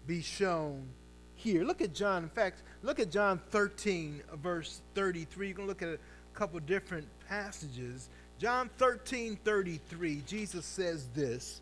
[0.07, 0.87] be shown
[1.35, 1.65] here.
[1.65, 2.25] Look at John.
[2.25, 5.49] In fact, look at John 13, verse 33.
[5.49, 5.99] You can look at a
[6.35, 8.09] couple different passages.
[8.39, 11.62] John 13, 33, Jesus says this.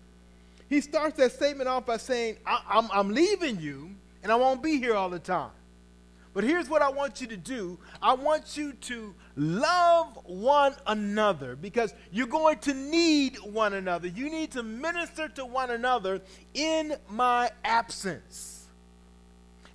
[0.71, 4.77] he starts that statement off by saying, I'm, I'm leaving you and I won't be
[4.77, 5.51] here all the time.
[6.33, 11.57] But here's what I want you to do I want you to love one another
[11.57, 14.07] because you're going to need one another.
[14.07, 16.21] You need to minister to one another
[16.53, 18.50] in my absence.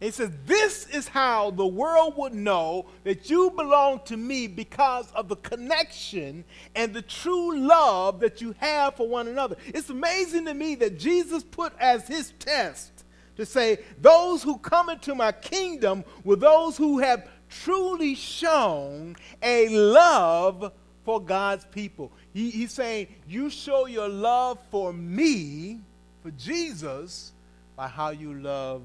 [0.00, 5.10] He says, This is how the world would know that you belong to me because
[5.12, 6.44] of the connection
[6.74, 9.56] and the true love that you have for one another.
[9.66, 13.04] It's amazing to me that Jesus put as his test
[13.36, 19.68] to say, Those who come into my kingdom were those who have truly shown a
[19.68, 20.72] love
[21.04, 22.12] for God's people.
[22.34, 25.80] He, he's saying, You show your love for me,
[26.22, 27.32] for Jesus,
[27.76, 28.82] by how you love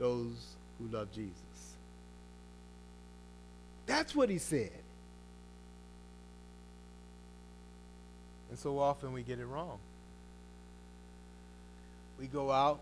[0.00, 1.30] those who love Jesus.
[3.86, 4.72] That's what he said.
[8.48, 9.78] And so often we get it wrong.
[12.18, 12.80] We go out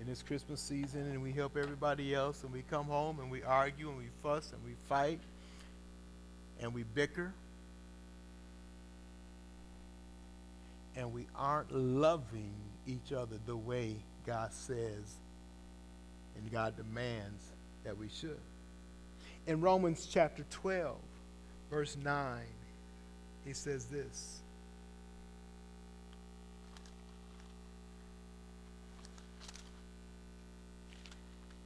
[0.00, 3.42] in this Christmas season and we help everybody else, and we come home and we
[3.42, 5.20] argue and we fuss and we fight
[6.60, 7.32] and we bicker
[10.96, 12.54] and we aren't loving
[12.86, 15.16] each other the way God says
[16.36, 17.44] and God demands
[17.84, 18.40] that we should.
[19.46, 20.96] In Romans chapter 12,
[21.70, 22.40] verse 9,
[23.44, 24.40] he says this.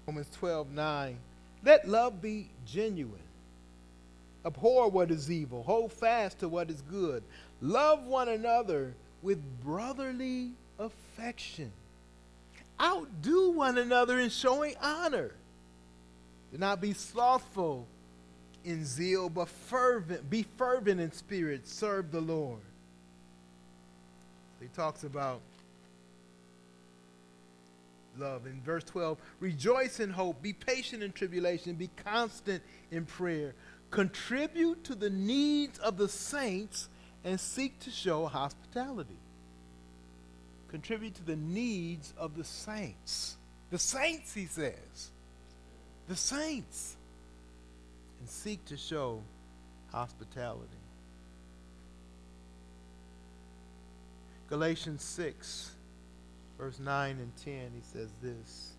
[0.06, 1.18] Romans 12, 9.
[1.64, 3.14] Let love be genuine.
[4.44, 5.62] Abhor what is evil.
[5.64, 7.22] Hold fast to what is good.
[7.60, 11.70] Love one another with brotherly affection.
[12.80, 15.32] Outdo one another in showing honor.
[16.52, 17.86] Do not be slothful
[18.64, 20.28] in zeal, but fervent.
[20.30, 21.66] Be fervent in spirit.
[21.66, 22.60] Serve the Lord.
[24.60, 25.40] He talks about
[28.18, 28.46] love.
[28.46, 33.54] In verse 12, rejoice in hope, be patient in tribulation, be constant in prayer.
[33.90, 36.88] Contribute to the needs of the saints
[37.24, 39.16] and seek to show hospitality.
[40.70, 43.36] Contribute to the needs of the saints.
[43.70, 45.10] The saints, he says.
[46.08, 46.96] The saints.
[48.20, 49.22] And seek to show
[49.92, 50.66] hospitality.
[54.48, 55.72] Galatians 6,
[56.58, 58.77] verse 9 and 10, he says this.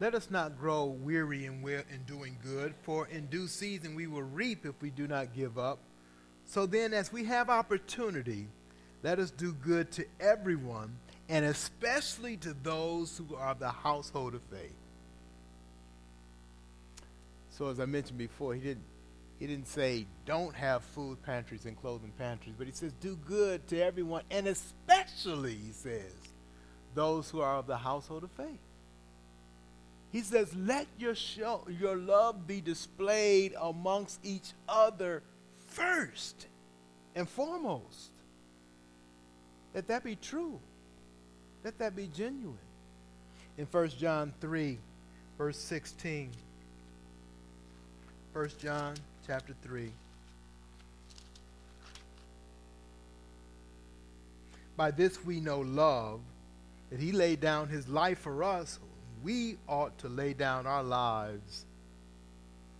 [0.00, 4.22] Let us not grow weary in, in doing good, for in due season we will
[4.22, 5.80] reap if we do not give up.
[6.44, 8.46] So then, as we have opportunity,
[9.02, 10.96] let us do good to everyone,
[11.28, 14.72] and especially to those who are of the household of faith.
[17.50, 18.84] So, as I mentioned before, he didn't,
[19.40, 23.66] he didn't say don't have food pantries and clothing pantries, but he says do good
[23.68, 26.14] to everyone, and especially, he says,
[26.94, 28.60] those who are of the household of faith.
[30.10, 35.22] He says, let your, show, your love be displayed amongst each other
[35.66, 36.46] first
[37.14, 38.10] and foremost.
[39.74, 40.58] Let that be true.
[41.62, 42.56] Let that be genuine.
[43.58, 44.78] In 1 John 3,
[45.36, 46.30] verse 16.
[48.32, 48.94] 1 John
[49.26, 49.90] chapter 3.
[54.76, 56.20] By this we know love,
[56.90, 58.78] that he laid down his life for us
[59.22, 61.64] we ought to lay down our lives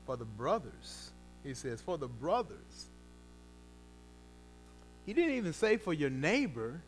[0.06, 1.10] for the brothers.
[1.44, 2.88] He says, for the brothers.
[5.06, 6.82] He didn't even say for your neighbor.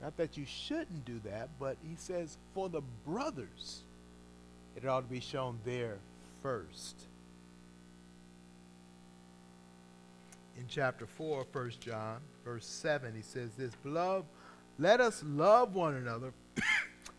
[0.00, 3.82] Not that you shouldn't do that, but he says for the brothers.
[4.76, 5.98] It ought to be shown there
[6.42, 7.02] first.
[10.58, 14.26] In chapter 4, 1 John, verse 7, he says this Beloved,
[14.78, 16.32] let us love one another,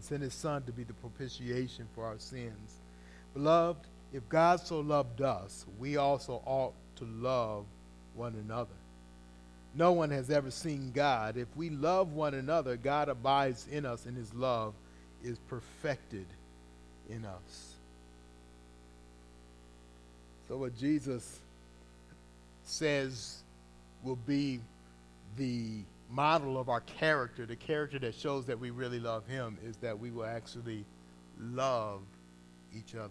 [0.00, 2.76] and sent his Son to be the propitiation for our sins.
[3.34, 7.66] Beloved, if God so loved us, we also ought to love
[8.14, 8.70] one another.
[9.74, 11.36] No one has ever seen God.
[11.36, 14.72] If we love one another, God abides in us, and his love
[15.22, 16.26] is perfected
[17.10, 17.74] in us.
[20.48, 21.40] So, what Jesus
[22.64, 23.42] says
[24.02, 24.60] will be
[25.36, 29.76] the model of our character, the character that shows that we really love Him, is
[29.76, 30.84] that we will actually
[31.38, 32.02] love
[32.76, 33.10] each other.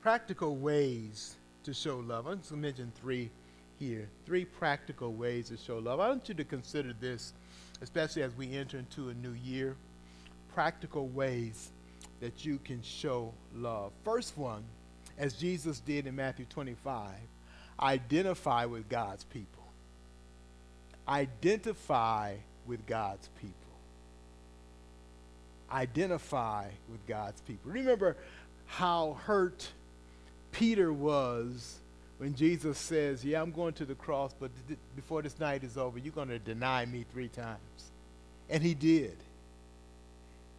[0.00, 2.26] Practical ways to show love.
[2.26, 3.30] I'm just mention three
[3.78, 4.08] here.
[4.26, 6.00] Three practical ways to show love.
[6.00, 7.32] I want you to consider this,
[7.80, 9.76] especially as we enter into a new year.
[10.54, 11.70] Practical ways
[12.20, 13.92] that you can show love.
[14.04, 14.64] First one,
[15.18, 17.10] as Jesus did in Matthew 25,
[17.80, 19.64] identify with God's people.
[21.08, 22.36] Identify
[22.66, 23.54] with God's people.
[25.70, 27.72] Identify with God's people.
[27.72, 28.16] Remember
[28.66, 29.68] how hurt
[30.52, 31.78] Peter was
[32.18, 35.76] when Jesus says, Yeah, I'm going to the cross, but th- before this night is
[35.76, 37.58] over, you're going to deny me three times.
[38.48, 39.16] And he did.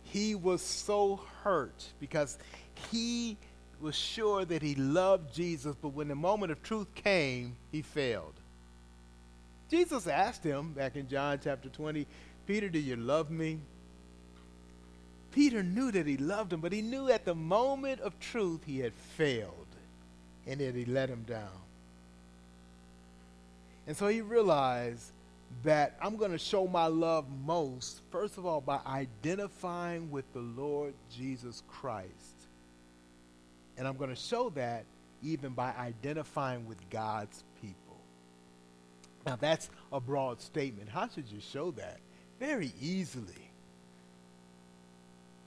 [0.03, 2.37] He was so hurt because
[2.91, 3.37] he
[3.83, 8.33] was sure that he loved Jesus, but when the moment of truth came, he failed.
[9.69, 12.07] Jesus asked him back in John chapter 20,
[12.47, 13.59] Peter, do you love me?
[15.31, 18.79] Peter knew that he loved him, but he knew at the moment of truth he
[18.79, 19.51] had failed
[20.47, 21.49] and that he let him down.
[23.85, 25.11] And so he realized
[25.63, 30.39] that I'm going to show my love most, first of all, by identifying with the
[30.39, 32.32] Lord Jesus Christ.
[33.77, 34.85] And I'm going to show that
[35.21, 37.97] even by identifying with God's people.
[39.25, 40.89] Now, that's a broad statement.
[40.89, 41.99] How should you show that?
[42.39, 43.51] Very easily.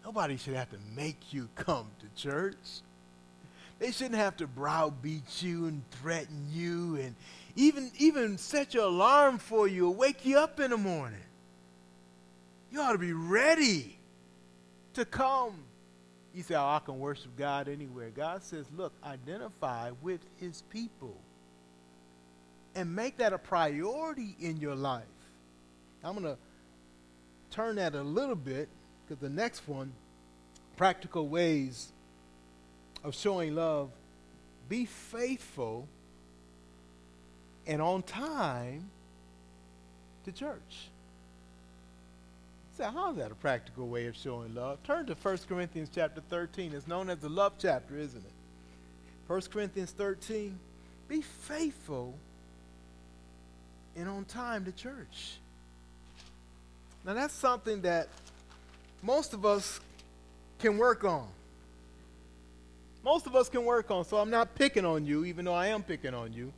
[0.04, 2.56] Nobody should have to make you come to church.
[3.78, 7.14] They shouldn't have to browbeat you and threaten you and
[7.56, 11.20] even, even set your alarm for you or wake you up in the morning.
[12.70, 13.98] You ought to be ready
[14.94, 15.65] to come.
[16.36, 18.10] You say, Oh, I can worship God anywhere.
[18.10, 21.16] God says, Look, identify with his people
[22.74, 25.04] and make that a priority in your life.
[26.04, 26.36] I'm going to
[27.50, 28.68] turn that a little bit
[29.08, 29.94] because the next one
[30.76, 31.90] practical ways
[33.02, 33.88] of showing love
[34.68, 35.88] be faithful
[37.66, 38.90] and on time
[40.24, 40.90] to church.
[42.76, 44.82] So how is that a practical way of showing love?
[44.82, 46.74] Turn to 1 Corinthians chapter 13.
[46.74, 48.32] It's known as the love chapter, isn't it?
[49.28, 50.58] 1 Corinthians 13.
[51.08, 52.14] Be faithful
[53.96, 55.38] and on time to church.
[57.02, 58.08] Now that's something that
[59.02, 59.80] most of us
[60.58, 61.28] can work on.
[63.02, 65.68] Most of us can work on, so I'm not picking on you, even though I
[65.68, 66.52] am picking on you.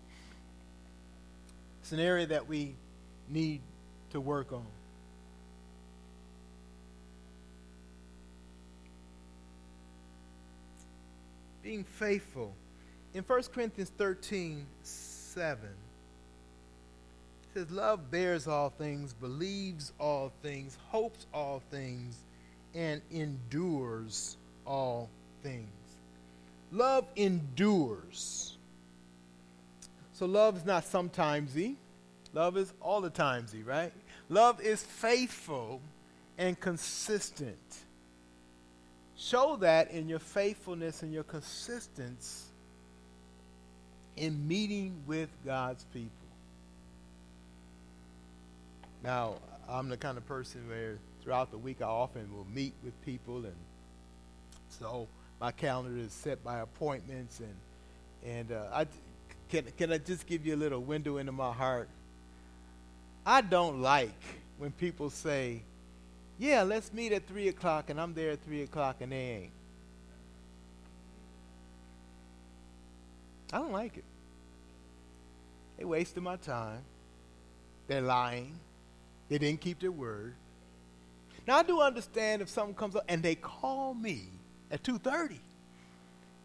[1.82, 2.74] It's an area that we
[3.28, 3.60] need
[4.10, 4.66] to work on.
[11.68, 12.54] Being faithful.
[13.12, 15.68] In 1 Corinthians 13 7, it
[17.52, 22.16] says, Love bears all things, believes all things, hopes all things,
[22.74, 25.10] and endures all
[25.42, 25.68] things.
[26.72, 28.56] Love endures.
[30.14, 31.74] So love is not sometimesy.
[32.32, 33.92] Love is all the timesy, right?
[34.30, 35.82] Love is faithful
[36.38, 37.58] and consistent.
[39.18, 42.44] Show that in your faithfulness and your consistency
[44.16, 46.12] in meeting with God's people.
[49.02, 49.34] Now,
[49.68, 53.38] I'm the kind of person where throughout the week I often will meet with people,
[53.38, 53.54] and
[54.70, 55.08] so
[55.40, 57.54] my calendar is set by appointments, and
[58.24, 58.86] and uh, I
[59.48, 61.88] can, can I just give you a little window into my heart?
[63.26, 64.20] I don't like
[64.58, 65.62] when people say,
[66.38, 69.52] yeah, let's meet at 3 o'clock, and I'm there at 3 o'clock, and they ain't.
[73.52, 74.04] I don't like it.
[75.78, 76.82] They wasted my time.
[77.86, 78.58] They're lying.
[79.28, 80.34] They didn't keep their word.
[81.46, 84.28] Now I do understand if something comes up and they call me
[84.70, 85.38] at 2:30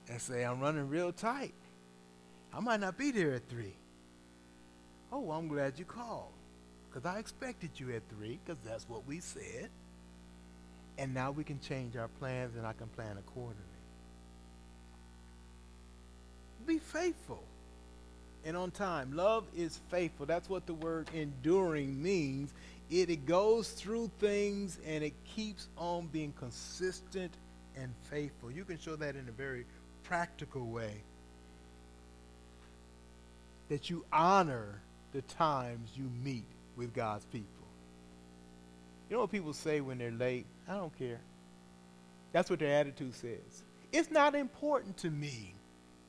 [0.09, 1.53] and say I'm running real tight.
[2.53, 3.73] I might not be there at 3.
[5.11, 6.31] Oh, I'm glad you called.
[6.89, 9.69] Because I expected you at 3, because that's what we said.
[10.97, 13.63] And now we can change our plans and I can plan accordingly.
[16.65, 17.43] Be faithful
[18.45, 19.15] and on time.
[19.15, 20.25] Love is faithful.
[20.25, 22.53] That's what the word enduring means.
[22.89, 27.33] It, it goes through things and it keeps on being consistent
[27.75, 28.51] and faithful.
[28.51, 29.65] You can show that in a very
[30.03, 31.01] practical way
[33.69, 34.81] that you honor
[35.13, 37.47] the times you meet with God's people.
[39.09, 40.45] You know what people say when they're late?
[40.67, 41.19] I don't care.
[42.31, 43.63] That's what their attitude says.
[43.91, 45.53] It's not important to me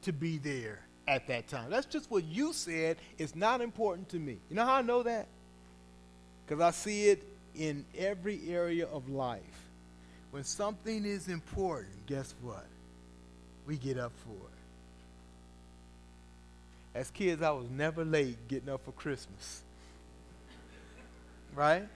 [0.03, 1.71] to be there at that time.
[1.71, 2.97] That's just what you said.
[3.19, 4.39] It's not important to me.
[4.49, 5.27] You know how I know that?
[6.47, 9.41] Because I see it in every area of life.
[10.31, 12.67] When something is important, guess what?
[13.67, 14.39] We get up for it.
[16.99, 19.63] As kids, I was never late getting up for Christmas.
[21.55, 21.87] Right?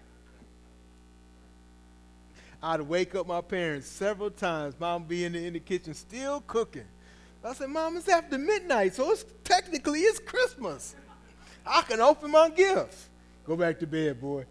[2.62, 4.74] I'd wake up my parents several times.
[4.80, 6.86] Mom be in the, in the kitchen still cooking.
[7.44, 10.96] I said, Mom, it's after midnight, so it's technically it's Christmas.
[11.64, 13.08] I can open my gifts.
[13.46, 14.44] Go back to bed, boy.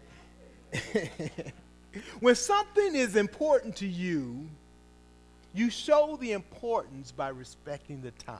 [2.20, 4.48] when something is important to you,
[5.54, 8.38] you show the importance by respecting the time.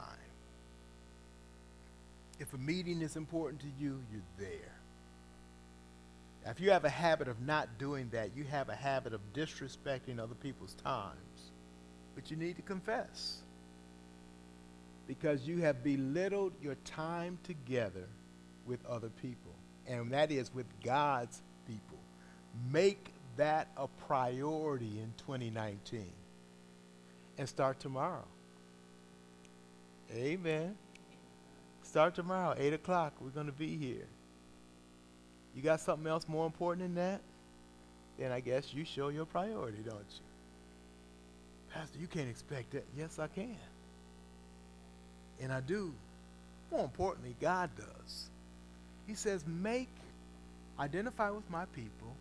[2.40, 4.77] If a meeting is important to you, you're there.
[6.48, 9.20] Now, if you have a habit of not doing that, you have a habit of
[9.34, 11.52] disrespecting other people's times.
[12.14, 13.42] But you need to confess.
[15.06, 18.08] Because you have belittled your time together
[18.64, 19.52] with other people.
[19.86, 21.98] And that is with God's people.
[22.72, 26.06] make that a priority in 2019
[27.36, 28.24] and start tomorrow.
[30.14, 30.74] Amen.
[31.82, 33.12] Start tomorrow, 8 o'clock.
[33.20, 34.06] We're going to be here.
[35.58, 37.20] You got something else more important than that?
[38.16, 41.74] Then I guess you show your priority, don't you?
[41.74, 42.84] Pastor, you can't expect that.
[42.96, 43.56] Yes, I can.
[45.42, 45.92] And I do.
[46.70, 48.30] More importantly, God does.
[49.08, 49.88] He says, make,
[50.78, 52.14] identify with my people,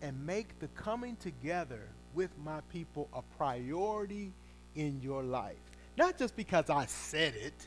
[0.00, 1.82] and make the coming together
[2.14, 4.32] with my people a priority
[4.74, 5.58] in your life.
[5.98, 7.66] Not just because I said it,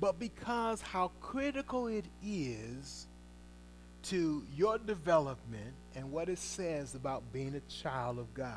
[0.00, 3.08] but because how critical it is
[4.06, 8.54] to your development and what it says about being a child of God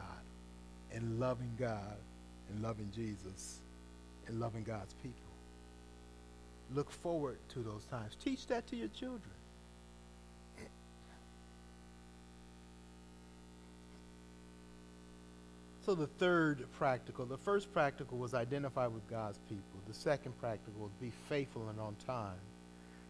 [0.93, 1.97] and loving God
[2.49, 3.59] and loving Jesus
[4.27, 5.15] and loving God's people.
[6.73, 8.15] Look forward to those times.
[8.23, 9.33] Teach that to your children.
[15.85, 19.63] So the third practical, the first practical was identify with God's people.
[19.87, 22.37] The second practical was be faithful and on time.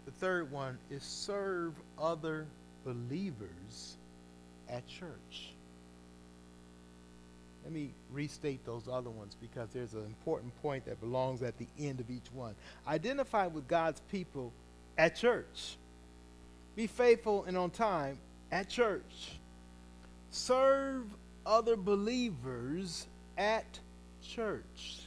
[0.09, 2.47] The third one is serve other
[2.83, 3.95] believers
[4.67, 5.53] at church.
[7.63, 11.67] Let me restate those other ones because there's an important point that belongs at the
[11.77, 12.55] end of each one.
[12.87, 14.51] Identify with God's people
[14.97, 15.77] at church.
[16.75, 18.17] Be faithful and on time
[18.51, 19.33] at church.
[20.31, 21.03] Serve
[21.45, 23.05] other believers
[23.37, 23.79] at
[24.23, 25.01] church.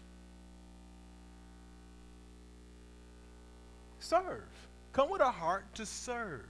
[3.98, 4.51] Serve.
[4.92, 6.44] Come with a heart to serve.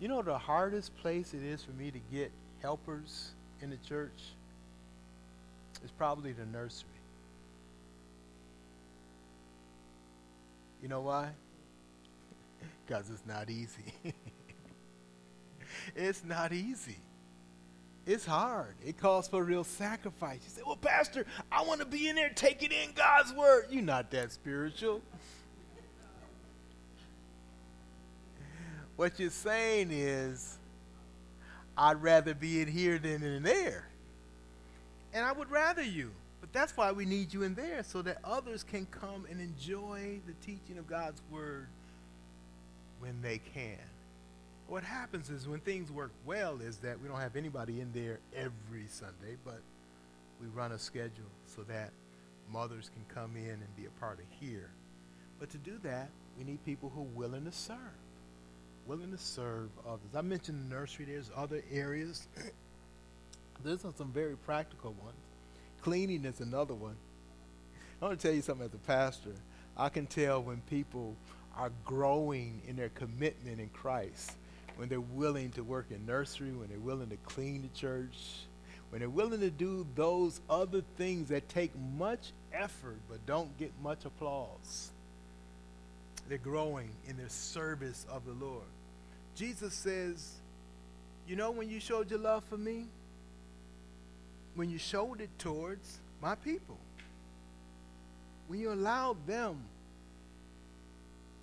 [0.00, 4.20] You know the hardest place it is for me to get helpers in the church?
[5.84, 6.88] is probably the nursery.
[10.82, 11.30] You know why?
[12.86, 13.94] Because it's not easy.
[15.96, 16.98] it's not easy.
[18.04, 18.74] It's hard.
[18.84, 20.40] It calls for real sacrifice.
[20.44, 23.68] You say, Well, Pastor, I want to be in there taking in God's word.
[23.70, 25.00] You're not that spiritual.
[28.96, 30.58] What you're saying is,
[31.76, 33.88] I'd rather be in here than in there.
[35.12, 36.10] And I would rather you.
[36.40, 40.20] But that's why we need you in there so that others can come and enjoy
[40.26, 41.68] the teaching of God's word
[43.00, 43.78] when they can.
[44.68, 48.18] What happens is when things work well is that we don't have anybody in there
[48.34, 49.60] every Sunday, but
[50.40, 51.90] we run a schedule so that
[52.52, 54.70] mothers can come in and be a part of here.
[55.38, 57.76] But to do that, we need people who are willing to serve,
[58.86, 60.14] willing to serve others.
[60.14, 61.06] I mentioned the nursery.
[61.06, 62.26] There's other areas
[63.64, 65.16] These are some very practical ones.
[65.82, 66.96] Cleaning is another one.
[68.02, 69.30] I want to tell you something as a pastor.
[69.76, 71.16] I can tell when people
[71.56, 74.32] are growing in their commitment in Christ,
[74.76, 78.18] when they're willing to work in nursery, when they're willing to clean the church,
[78.90, 83.72] when they're willing to do those other things that take much effort but don't get
[83.82, 84.90] much applause.
[86.28, 88.64] They're growing in their service of the Lord.
[89.34, 90.34] Jesus says,
[91.26, 92.86] You know, when you showed your love for me,
[94.54, 96.78] when you showed it towards my people.
[98.46, 99.62] When you allowed them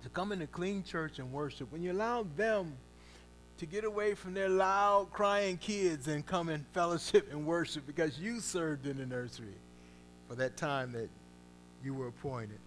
[0.02, 2.76] to come into clean church and worship, when you allowed them
[3.58, 8.18] to get away from their loud crying kids and come in fellowship and worship because
[8.18, 9.54] you served in the nursery
[10.28, 11.08] for that time that
[11.84, 12.58] you were appointed.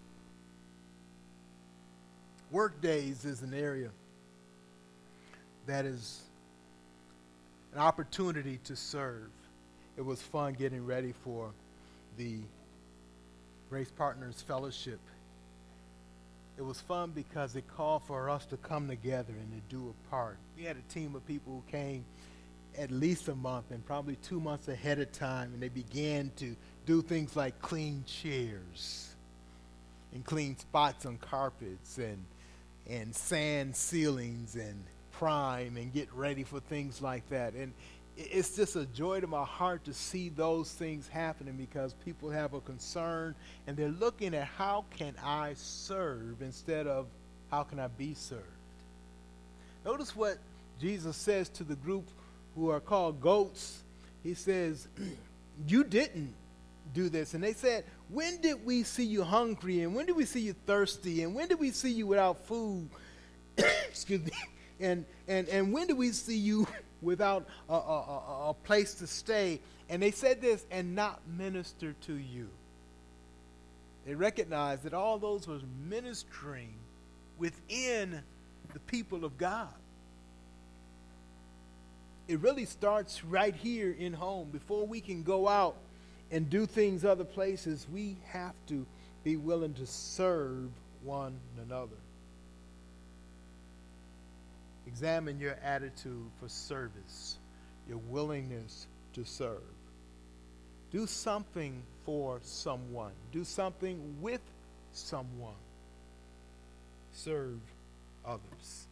[2.50, 3.90] Work days is an area
[5.66, 6.22] that is
[7.72, 9.30] an opportunity to serve
[9.96, 11.50] it was fun getting ready for
[12.18, 12.40] the
[13.70, 15.00] Grace Partners Fellowship.
[16.58, 20.10] It was fun because it called for us to come together and to do a
[20.10, 20.36] part.
[20.56, 22.04] We had a team of people who came
[22.78, 26.54] at least a month and probably two months ahead of time, and they began to
[26.84, 29.14] do things like clean chairs
[30.12, 32.22] and clean spots on carpets and
[32.88, 37.54] and sand ceilings and prime and get ready for things like that.
[37.54, 37.72] And
[38.16, 42.54] it's just a joy to my heart to see those things happening because people have
[42.54, 43.34] a concern
[43.66, 47.06] and they're looking at how can I serve instead of
[47.50, 48.42] how can I be served.
[49.84, 50.38] Notice what
[50.80, 52.08] Jesus says to the group
[52.54, 53.82] who are called goats.
[54.22, 54.88] He says,
[55.68, 56.34] You didn't
[56.92, 57.34] do this.
[57.34, 59.82] And they said, When did we see you hungry?
[59.82, 61.22] And when did we see you thirsty?
[61.22, 62.88] And when did we see you without food?
[63.88, 64.32] Excuse me.
[64.80, 66.66] And, and, and when did we see you
[67.02, 69.60] without a, a, a, a place to stay.
[69.88, 72.48] And they said this, and not minister to you.
[74.04, 76.74] They recognized that all those was ministering
[77.38, 78.22] within
[78.72, 79.72] the people of God.
[82.28, 84.48] it really starts right here in home.
[84.50, 85.76] Before we can go out
[86.30, 88.84] and do things other places, we have to
[89.24, 90.70] be willing to serve
[91.02, 91.96] one another.
[94.86, 97.38] Examine your attitude for service,
[97.88, 99.62] your willingness to serve.
[100.90, 104.40] Do something for someone, do something with
[104.92, 105.54] someone.
[107.12, 107.58] Serve
[108.24, 108.86] others.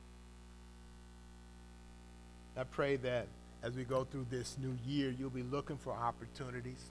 [2.57, 3.26] I pray that
[3.62, 6.91] as we go through this new year, you'll be looking for opportunities.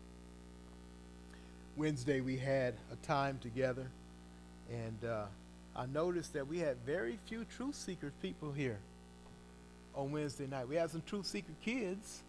[1.75, 3.87] Wednesday, we had a time together,
[4.69, 5.25] and uh,
[5.75, 8.77] I noticed that we had very few truth seeker people here
[9.95, 10.67] on Wednesday night.
[10.67, 12.21] We had some truth seeker kids,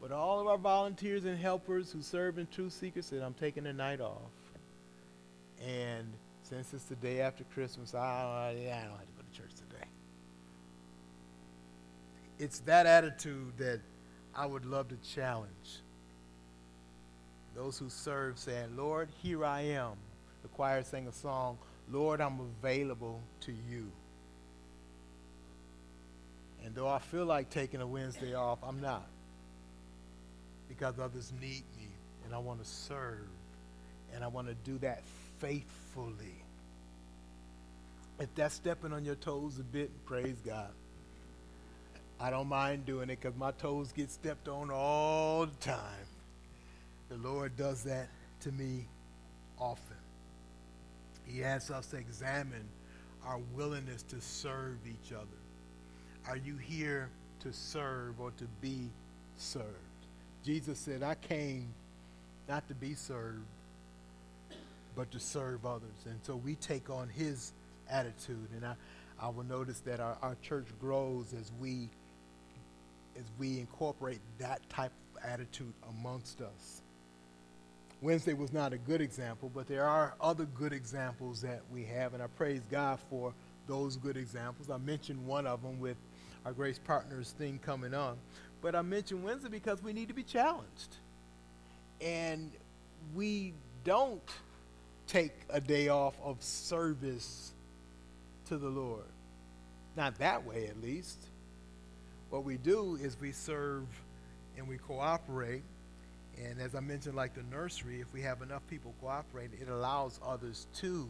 [0.00, 3.64] but all of our volunteers and helpers who serve in truth seekers said, I'm taking
[3.64, 4.18] the night off.
[5.64, 6.08] And
[6.42, 9.84] since it's the day after Christmas, I, I don't have to go to church today.
[12.40, 13.80] It's that attitude that
[14.34, 15.82] I would love to challenge.
[17.54, 19.92] Those who serve saying, Lord, here I am.
[20.42, 21.58] The choir sang a song,
[21.90, 23.90] Lord, I'm available to you.
[26.64, 29.06] And though I feel like taking a Wednesday off, I'm not.
[30.68, 31.88] Because others need me,
[32.24, 33.26] and I want to serve,
[34.14, 35.02] and I want to do that
[35.38, 36.44] faithfully.
[38.20, 40.70] If that's stepping on your toes a bit, praise God.
[42.20, 46.06] I don't mind doing it because my toes get stepped on all the time.
[47.10, 48.08] The Lord does that
[48.40, 48.86] to me
[49.58, 49.96] often.
[51.26, 52.66] He asks us to examine
[53.26, 55.26] our willingness to serve each other.
[56.28, 58.88] Are you here to serve or to be
[59.36, 59.66] served?
[60.44, 61.68] Jesus said, I came
[62.48, 63.44] not to be served,
[64.94, 66.06] but to serve others.
[66.06, 67.52] And so we take on his
[67.90, 68.48] attitude.
[68.54, 68.74] And I,
[69.20, 71.88] I will notice that our, our church grows as we
[73.18, 76.80] as we incorporate that type of attitude amongst us.
[78.02, 82.14] Wednesday was not a good example, but there are other good examples that we have,
[82.14, 83.34] and I praise God for
[83.66, 84.70] those good examples.
[84.70, 85.98] I mentioned one of them with
[86.46, 88.16] our Grace Partners thing coming on,
[88.62, 90.96] but I mentioned Wednesday because we need to be challenged.
[92.00, 92.50] And
[93.14, 93.52] we
[93.84, 94.22] don't
[95.06, 97.52] take a day off of service
[98.46, 99.04] to the Lord.
[99.96, 101.18] Not that way, at least.
[102.30, 103.86] What we do is we serve
[104.56, 105.62] and we cooperate.
[106.44, 110.20] And as I mentioned, like the nursery, if we have enough people cooperating, it allows
[110.26, 111.08] others to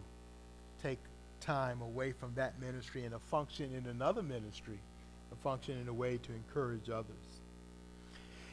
[0.82, 0.98] take
[1.40, 4.78] time away from that ministry and to function in another ministry,
[5.30, 7.40] to function in a way to encourage others.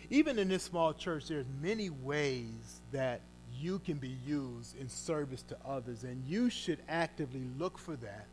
[0.09, 3.21] Even in this small church, there's many ways that
[3.59, 8.25] you can be used in service to others, and you should actively look for that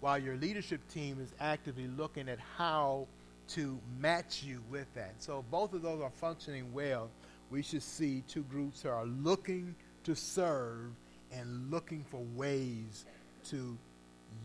[0.00, 3.06] while your leadership team is actively looking at how
[3.48, 5.14] to match you with that.
[5.18, 7.08] So both of those are functioning well.
[7.50, 9.74] We should see two groups who are looking
[10.04, 10.90] to serve
[11.32, 13.04] and looking for ways
[13.50, 13.76] to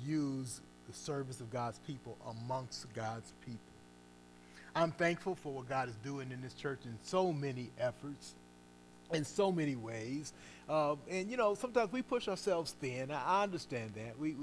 [0.05, 3.59] use the service of God's people amongst God's people.
[4.75, 8.33] I'm thankful for what God is doing in this church in so many efforts,
[9.13, 10.33] in so many ways.
[10.67, 13.11] Uh, and, you know, sometimes we push ourselves thin.
[13.11, 14.17] I, understand that.
[14.17, 14.35] We,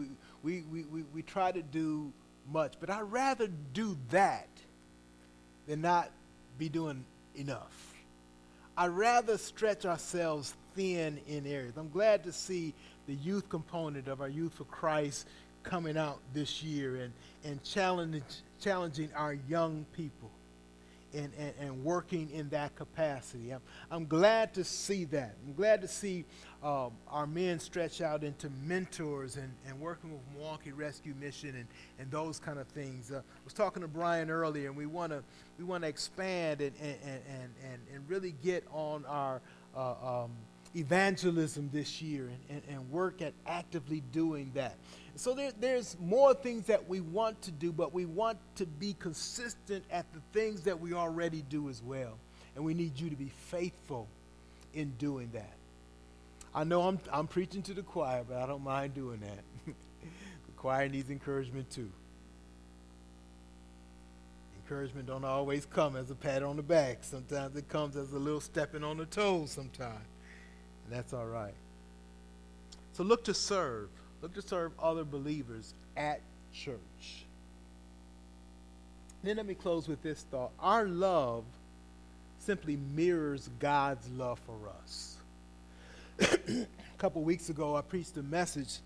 [0.42, 2.12] we, we, we, we try to do
[2.50, 4.48] much, but I'd rather do that
[5.66, 6.11] than not
[6.58, 7.04] be doing
[7.34, 7.89] enough.
[8.81, 11.76] I'd rather stretch ourselves thin in areas.
[11.76, 12.72] I'm glad to see
[13.07, 15.28] the youth component of our Youth for Christ
[15.62, 17.12] coming out this year and,
[17.45, 18.22] and challenge,
[18.59, 20.31] challenging our young people
[21.14, 23.50] and, and, and working in that capacity.
[23.50, 25.36] I'm, I'm glad to see that.
[25.46, 26.24] I'm glad to see
[26.62, 31.66] um, our men stretch out into mentors and, and working with Milwaukee Rescue Mission and,
[31.98, 33.11] and those kind of things.
[33.11, 35.22] Uh, I was talking to Brian earlier, and we want to
[35.58, 39.40] we want to expand and, and, and, and, and really get on our
[39.76, 40.30] uh, um,
[40.74, 44.76] evangelism this year and, and, and work at actively doing that.
[45.20, 48.94] So there, there's more things that we want to do, but we want to be
[48.94, 52.16] consistent at the things that we already do as well.
[52.56, 54.08] And we need you to be faithful
[54.72, 55.52] in doing that.
[56.54, 59.44] I know I'm, I'm preaching to the choir, but I don't mind doing that.
[59.66, 61.90] the choir needs encouragement too.
[64.64, 67.00] Encouragement don't always come as a pat on the back.
[67.02, 70.08] Sometimes it comes as a little stepping on the toes sometimes.
[70.86, 71.52] And that's all right.
[72.94, 73.90] So look to serve.
[74.22, 76.20] Look to serve other believers at
[76.52, 77.24] church.
[79.22, 80.50] Then let me close with this thought.
[80.58, 81.44] Our love
[82.38, 85.16] simply mirrors God's love for us.
[86.20, 86.66] a
[86.98, 88.78] couple weeks ago, I preached a message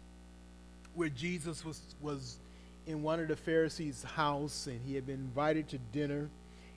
[0.94, 2.38] where Jesus was, was
[2.86, 6.28] in one of the Pharisees' house and he had been invited to dinner.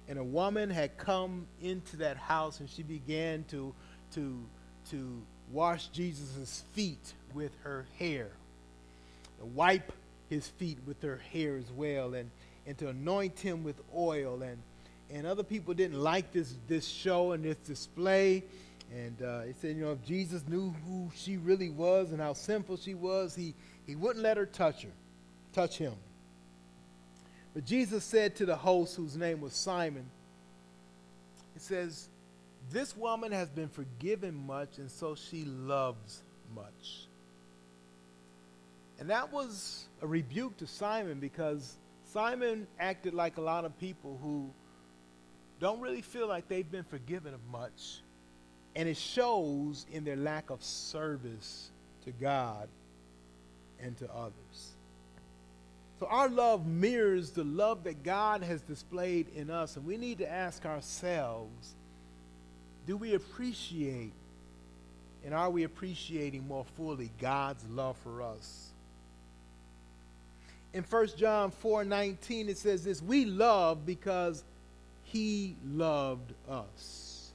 [0.08, 3.74] and a woman had come into that house and she began to
[4.14, 4.42] to
[4.90, 8.30] to wash Jesus' feet with her hair,
[9.46, 9.92] wipe
[10.30, 12.30] his feet with her hair as well, and,
[12.66, 14.42] and to anoint him with oil.
[14.42, 14.58] And,
[15.12, 18.44] and other people didn't like this, this show and this display.
[18.94, 22.34] And uh, he said, you know, if Jesus knew who she really was and how
[22.34, 23.54] sinful she was, he,
[23.86, 24.92] he wouldn't let her touch her,
[25.54, 25.94] touch him.
[27.54, 30.06] But Jesus said to the host, whose name was Simon,
[31.54, 32.08] He says,
[32.70, 36.22] This woman has been forgiven much, and so she loves
[36.54, 37.07] much.
[39.00, 41.78] And that was a rebuke to Simon because
[42.14, 44.50] Simon acted like a lot of people who
[45.60, 48.02] don't really feel like they've been forgiven of much.
[48.76, 51.72] And it shows in their lack of service
[52.06, 52.70] to God
[53.80, 54.76] and to others.
[56.00, 59.78] So our love mirrors the love that God has displayed in us.
[59.78, 61.76] And we need to ask ourselves
[62.86, 64.14] do we appreciate
[65.26, 68.72] and are we appreciating more fully God's love for us?
[70.74, 74.44] In 1 John 4 19, it says this We love because
[75.04, 77.32] he loved us.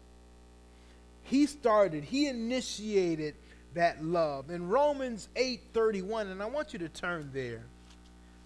[1.24, 3.34] He started, he initiated
[3.74, 4.50] that love.
[4.50, 7.62] In Romans 8 31, and I want you to turn there.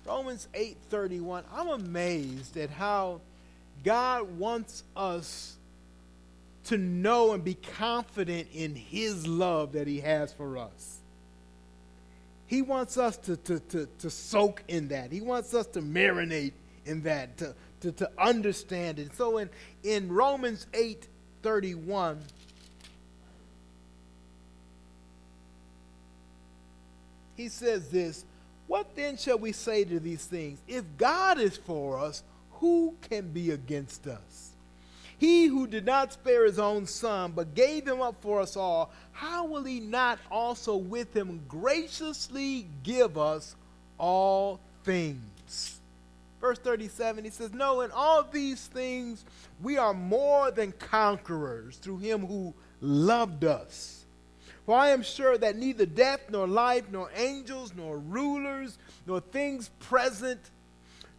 [0.06, 1.44] Romans 8:31.
[1.52, 3.20] I'm amazed at how
[3.84, 5.56] God wants us
[6.64, 10.95] to know and be confident in his love that he has for us.
[12.46, 15.10] He wants us to, to, to, to soak in that.
[15.10, 16.52] He wants us to marinate
[16.84, 19.14] in that, to, to, to understand it.
[19.16, 19.50] So in,
[19.82, 21.08] in Romans 8
[21.42, 22.20] 31,
[27.36, 28.24] he says this
[28.66, 30.58] what then shall we say to these things?
[30.66, 32.22] If God is for us,
[32.52, 34.18] who can be against us?
[35.18, 38.90] He who did not spare his own son, but gave him up for us all,
[39.12, 43.56] how will he not also with him graciously give us
[43.98, 45.80] all things?
[46.40, 49.24] Verse 37, he says, No, in all these things
[49.62, 54.04] we are more than conquerors through him who loved us.
[54.66, 59.70] For I am sure that neither death, nor life, nor angels, nor rulers, nor things
[59.78, 60.40] present,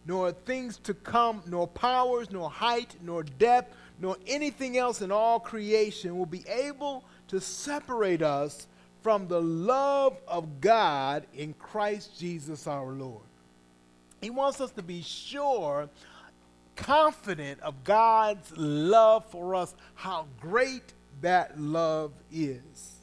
[0.06, 5.40] nor things to come, nor powers, nor height, nor depth, nor anything else in all
[5.40, 8.66] creation will be able to separate us
[9.02, 13.22] from the love of God in Christ Jesus our Lord.
[14.20, 15.88] He wants us to be sure,
[16.76, 22.96] confident of God's love for us, how great that love is.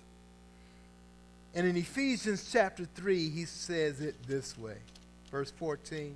[1.53, 4.77] And in Ephesians chapter 3, he says it this way.
[5.31, 6.15] Verse 14.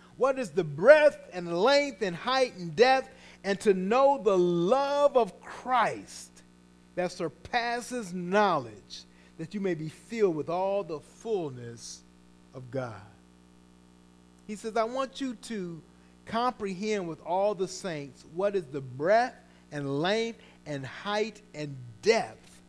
[0.21, 3.09] what is the breadth and length and height and depth,
[3.43, 6.29] and to know the love of Christ
[6.93, 9.05] that surpasses knowledge,
[9.39, 12.01] that you may be filled with all the fullness
[12.53, 13.01] of God.
[14.45, 15.81] He says, I want you to
[16.27, 19.35] comprehend with all the saints what is the breadth
[19.71, 22.61] and length and height and depth,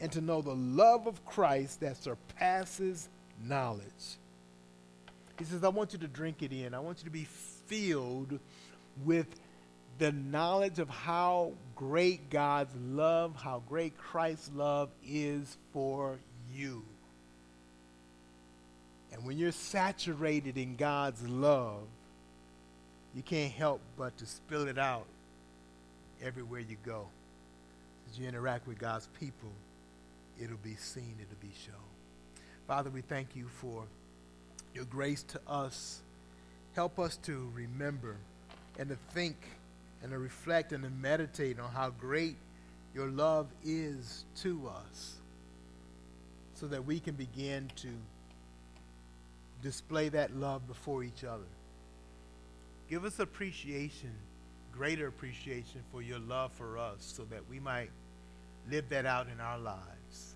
[0.00, 3.10] and to know the love of Christ that surpasses
[3.44, 4.16] knowledge.
[5.38, 6.74] He says, I want you to drink it in.
[6.74, 7.26] I want you to be
[7.66, 8.38] filled
[9.04, 9.26] with
[9.98, 16.18] the knowledge of how great God's love, how great Christ's love is for
[16.54, 16.82] you.
[19.12, 21.82] And when you're saturated in God's love,
[23.14, 25.06] you can't help but to spill it out
[26.22, 27.06] everywhere you go.
[28.10, 29.50] As you interact with God's people,
[30.42, 31.74] it'll be seen, it'll be shown.
[32.66, 33.84] Father, we thank you for
[34.76, 36.00] your grace to us.
[36.74, 38.16] Help us to remember
[38.78, 39.36] and to think
[40.02, 42.36] and to reflect and to meditate on how great
[42.94, 45.16] your love is to us
[46.54, 47.88] so that we can begin to
[49.62, 51.42] display that love before each other.
[52.88, 54.12] Give us appreciation
[54.76, 57.90] greater appreciation for your love for us so that we might
[58.70, 60.34] live that out in our lives.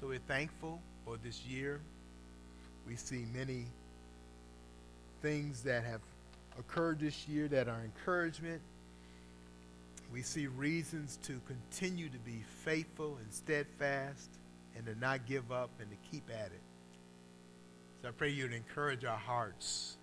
[0.00, 1.80] So we're thankful for this year.
[2.86, 3.66] We see many
[5.20, 6.00] things that have
[6.58, 8.60] occurred this year that are encouragement.
[10.12, 14.30] We see reasons to continue to be faithful and steadfast
[14.76, 16.60] and to not give up and to keep at it.
[18.02, 19.96] So I pray you'd encourage our hearts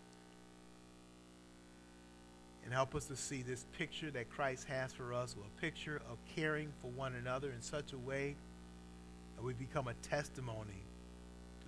[2.64, 6.18] and help us to see this picture that Christ has for us, a picture of
[6.36, 8.36] caring for one another in such a way
[9.36, 10.84] that we become a testimony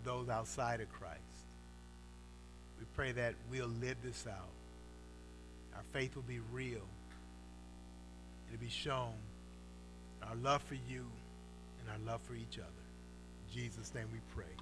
[0.04, 1.20] those outside of Christ.
[2.80, 4.50] We pray that we'll live this out.
[5.76, 6.88] Our faith will be real.
[8.48, 9.14] It'll be shown.
[10.28, 11.06] Our love for you
[11.80, 12.68] and our love for each other.
[13.48, 14.54] In Jesus' name we pray.